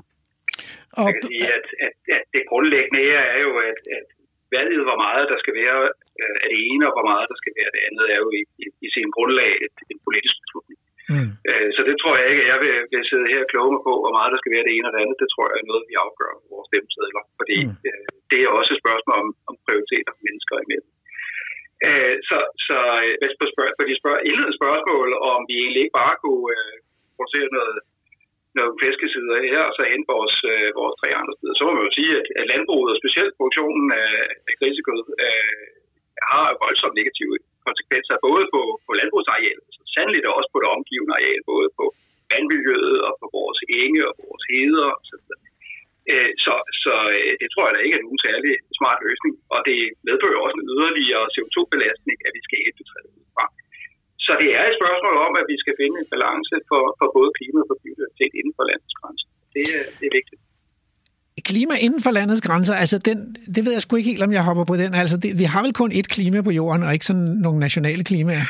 [1.00, 1.08] Og...
[1.08, 4.08] Jeg kan sige, at, at, at det grundlæggende her er jo, at, at
[4.56, 5.80] valget, hvor meget der skal være
[6.22, 8.30] øh, af det ene, og hvor meget der skal være af det andet, er jo
[8.40, 10.80] i, i, i sin grundlag et, en politisk beslutning.
[11.14, 11.32] Mm.
[11.50, 13.84] Øh, så det tror jeg ikke, at jeg vil, vil sidde her og kloge mig
[13.88, 15.22] på, hvor meget der skal være det ene og det andet.
[15.24, 17.76] Det tror jeg er noget, vi afgør på vores stemmesedler, fordi mm.
[17.88, 20.92] øh, det er også et spørgsmål om, om prioriteter mennesker imellem.
[21.88, 22.38] Øh, så
[22.68, 26.16] så øh, hvis på, spørg, på de spørg, indledende spørgsmål, om vi egentlig ikke bare
[26.24, 26.76] kunne øh,
[27.16, 27.78] producere noget,
[28.58, 31.86] nogle fiskesider her, og så hen vores, øh, vores tre andre steder, så må man
[31.88, 34.14] jo sige, at, at landbruget, og specielt produktionen af,
[34.50, 35.64] af grisekød, øh,
[36.32, 37.34] har voldsomt negative
[37.68, 41.86] konsekvenser, både på, på landbrugsarealet, så sandelig også på det omgivende areal, både på
[42.32, 45.26] vandmiljøet og på vores enge og vores heder osv.
[46.12, 49.60] Øh, så, så øh, det tror jeg da ikke er nogen særlig smart løsning, og
[49.70, 53.46] det medfører også en yderligere CO2-belastning, at vi skal hætte træet fra.
[54.28, 57.30] Så det er et spørgsmål om, at vi skal finde en balance for, for både
[57.38, 59.28] klima og for biodiversitet inden for landets grænser.
[59.56, 59.64] Det,
[60.00, 60.42] det er vigtigt
[61.50, 63.18] klima inden for landets grænser, altså den,
[63.56, 64.92] det ved jeg sgu ikke helt, om jeg hopper på den.
[65.02, 68.04] Altså det, vi har vel kun ét klima på jorden, og ikke sådan nogle nationale
[68.10, 68.48] klimaer?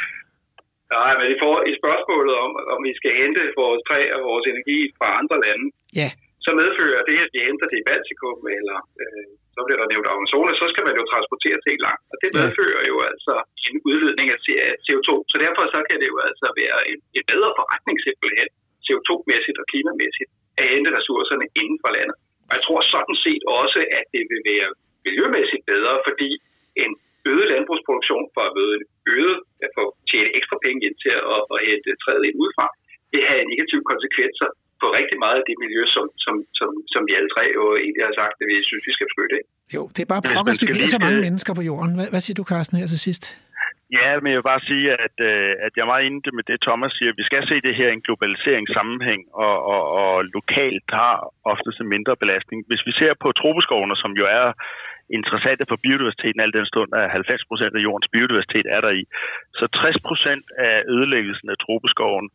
[0.96, 4.46] Nej, men i, for, i spørgsmålet om, om vi skal hente vores træ og vores
[4.52, 5.66] energi fra andre lande,
[6.02, 6.10] ja.
[6.48, 10.08] Så medfører det, at vi henter det i Baltikum, eller øh, så bliver der nævnt
[10.14, 12.04] Amazonas, så skal man jo transportere det langt.
[12.12, 13.34] Og det medfører jo altså
[13.70, 14.40] en udledning af
[14.86, 15.10] CO2.
[15.32, 18.48] Så derfor så kan det jo altså være en, en bedre forretning simpelthen,
[18.86, 22.18] CO2-mæssigt og klimamæssigt, at hente ressourcerne inden for landet.
[22.48, 24.70] Og jeg tror sådan set også, at det vil være
[25.08, 26.30] miljømæssigt bedre, fordi
[26.84, 26.92] en
[27.32, 28.82] øget landbrugsproduktion for at øge,
[29.16, 32.68] øget, at få tjene ekstra penge ind til at, at hente træet ind udefra,
[33.14, 34.50] det har negative konsekvenser
[34.82, 38.04] på rigtig meget af det miljø, som, som, som, som vi alle tre jo egentlig
[38.10, 39.38] har sagt, at vi synes, vi skal beskytte.
[39.76, 41.92] Jo, det er bare pokkers, vi bliver så mange mennesker på jorden.
[41.98, 43.24] Hvad, hvad siger du, Carsten, her til sidst?
[43.98, 46.58] Ja, men jeg vil bare sige, at, øh, at jeg er meget enig med det,
[46.68, 47.20] Thomas siger.
[47.22, 51.16] Vi skal se det her i en globaliseringssammenhæng, og, og, og lokalt har
[51.52, 52.60] ofte en mindre belastning.
[52.70, 54.48] Hvis vi ser på tropeskovene, som jo er
[55.18, 59.04] interessante for biodiversiteten, al den stund, at 90 procent af jordens biodiversitet er der i,
[59.60, 62.28] så 60 procent af ødelæggelsen af tropeskoven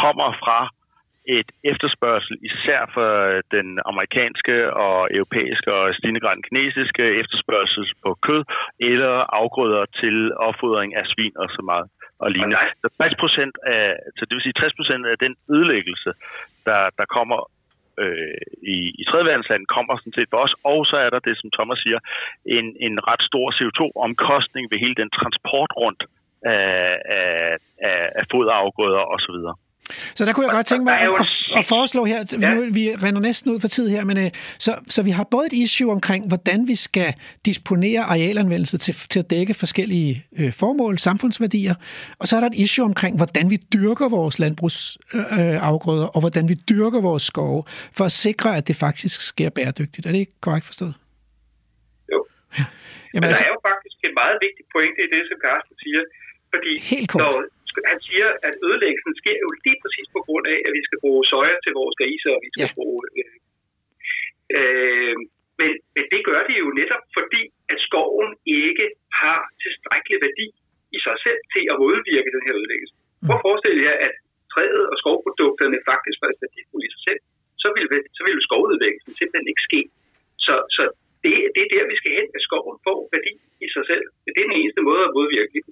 [0.00, 0.58] kommer fra
[1.24, 3.10] et efterspørgsel, især for
[3.56, 4.56] den amerikanske
[4.86, 8.42] og europæiske og stigende grad kinesiske efterspørgsel på kød
[8.80, 10.16] eller afgrøder til
[10.48, 11.86] opfodring af svin og så meget
[12.24, 12.56] og lignende.
[12.82, 16.10] Så 60 procent af, så det vil sige 60 procent af den ødelæggelse,
[16.68, 17.38] der, der kommer
[18.02, 18.40] øh,
[18.74, 21.78] i, i tredjeverdensland kommer sådan set for os, og så er der det, som Thomas
[21.84, 22.00] siger,
[22.58, 26.02] en, en ret stor CO2-omkostning ved hele den transport rundt
[26.54, 27.56] af, af,
[27.88, 29.38] af, af foderafgrøder osv.
[30.14, 32.54] Så der kunne jeg godt tænke mig at, at, at foreslå her, ja.
[32.54, 35.46] nu, vi render næsten ud for tid her, men øh, så, så vi har både
[35.46, 37.14] et issue omkring, hvordan vi skal
[37.46, 41.74] disponere arealanvendelse til, til at dække forskellige øh, formål, samfundsværdier,
[42.18, 46.48] og så er der et issue omkring, hvordan vi dyrker vores landbrugsafgrøder, øh, og hvordan
[46.48, 47.62] vi dyrker vores skove,
[47.96, 50.06] for at sikre, at det faktisk sker bæredygtigt.
[50.06, 50.94] Er det ikke korrekt forstået?
[52.12, 52.26] Jo.
[52.58, 52.64] Ja.
[53.14, 55.76] Jamen, men der altså, er jo faktisk en meget vigtig pointe i det, som Carsten
[55.84, 56.02] siger,
[56.52, 57.20] fordi Helt kort.
[57.22, 57.34] når,
[57.92, 61.22] han siger, at ødelæggelsen sker jo lige præcis på grund af, at vi skal bruge
[61.32, 62.76] soja til vores grise, og vi skal ja.
[62.78, 63.00] bruge...
[63.18, 63.34] Øh,
[64.56, 65.16] øh,
[65.60, 67.42] men, men det gør det jo netop fordi,
[67.72, 68.30] at skoven
[68.64, 68.86] ikke
[69.22, 70.48] har tilstrækkelig værdi
[70.96, 72.94] i sig selv til at modvirke den her ødelæggelse.
[72.96, 73.26] Mm.
[73.26, 74.14] Prøv at forestille jer, at
[74.52, 77.20] træet og skovprodukterne faktisk var værdifulde i sig selv,
[77.62, 79.80] så ville, så ville skovudvækkelsen simpelthen ikke ske.
[80.46, 80.82] Så, så
[81.24, 83.32] det, det er der, vi skal hen, at skoven får værdi
[83.66, 84.04] i sig selv.
[84.24, 85.62] Det er den eneste måde at modvirke det.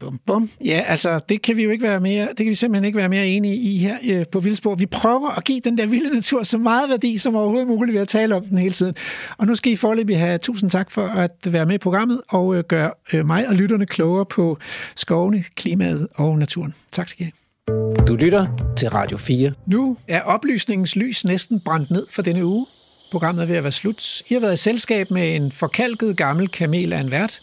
[0.00, 0.50] Bum, bum.
[0.64, 3.08] Ja, altså, det kan vi jo ikke være mere, det kan vi simpelthen ikke være
[3.08, 4.74] mere enige i her øh, på Vildspor.
[4.74, 8.00] Vi prøver at give den der vilde natur så meget værdi som overhovedet muligt ved
[8.00, 8.94] at tale om den hele tiden.
[9.38, 12.54] Og nu skal I forløbig have tusind tak for at være med i programmet og
[12.54, 14.58] øh, gøre øh, mig og lytterne klogere på
[14.96, 16.74] skovene, klimaet og naturen.
[16.92, 18.06] Tak skal I have.
[18.06, 19.52] Du lytter til Radio 4.
[19.66, 22.66] Nu er oplysningens lys næsten brændt ned for denne uge.
[23.10, 24.22] Programmet er ved at være slut.
[24.28, 27.40] I har været i selskab med en forkalket gammel kamel af en vært,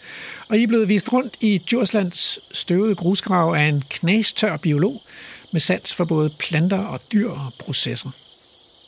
[0.47, 5.01] og I er blevet vist rundt i Djurslands støvede grusgrav af en knastør biolog
[5.51, 8.09] med sans for både planter og dyr og processer.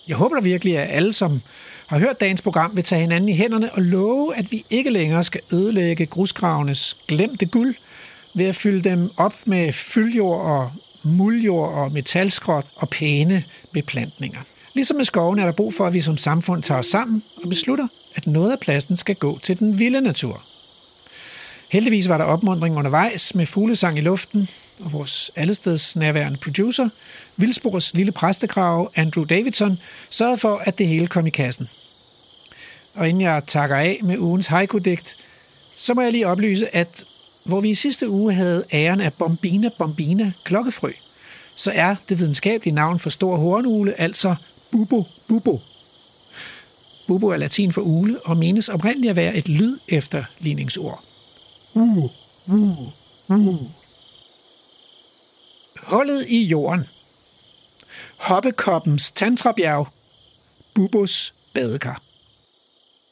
[0.07, 1.41] Jeg håber da virkelig, at alle, som
[1.87, 5.23] har hørt dagens program, vil tage hinanden i hænderne og love, at vi ikke længere
[5.23, 7.75] skal ødelægge grusgravenes glemte guld
[8.33, 10.71] ved at fylde dem op med fyldjord og
[11.03, 14.39] muljord og metalskrot og pæne beplantninger.
[14.77, 17.49] Ligesom med skoven er der brug for, at vi som samfund tager os sammen og
[17.49, 20.43] beslutter, at noget af pladsen skal gå til den vilde natur.
[21.69, 24.49] Heldigvis var der opmundring undervejs med fuglesang i luften,
[24.79, 26.89] og vores allesteds nærværende producer,
[27.37, 31.69] Vildsborgs lille præstekrav Andrew Davidson, sørgede for, at det hele kom i kassen.
[32.93, 35.17] Og inden jeg takker af med ugens haiku-digt,
[35.75, 37.03] så må jeg lige oplyse, at
[37.43, 40.91] hvor vi i sidste uge havde æren af Bombina Bombina klokkefrø,
[41.55, 44.35] så er det videnskabelige navn for stor hornugle altså
[44.71, 45.61] bubo, bubo.
[47.07, 51.03] Bubo er latin for ule og menes oprindeligt at være et lyd efterligningsord.
[51.73, 51.97] Uh,
[52.47, 52.87] uh,
[53.27, 53.61] uh.
[55.83, 56.85] Hullet i jorden.
[58.17, 59.87] Hoppekoppens tantrabjerg.
[60.73, 62.01] Bubos badekar.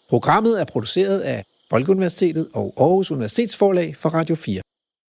[0.10, 4.62] Programmet er produceret af Folkeuniversitetet og Aarhus Universitetsforlag for Radio 4.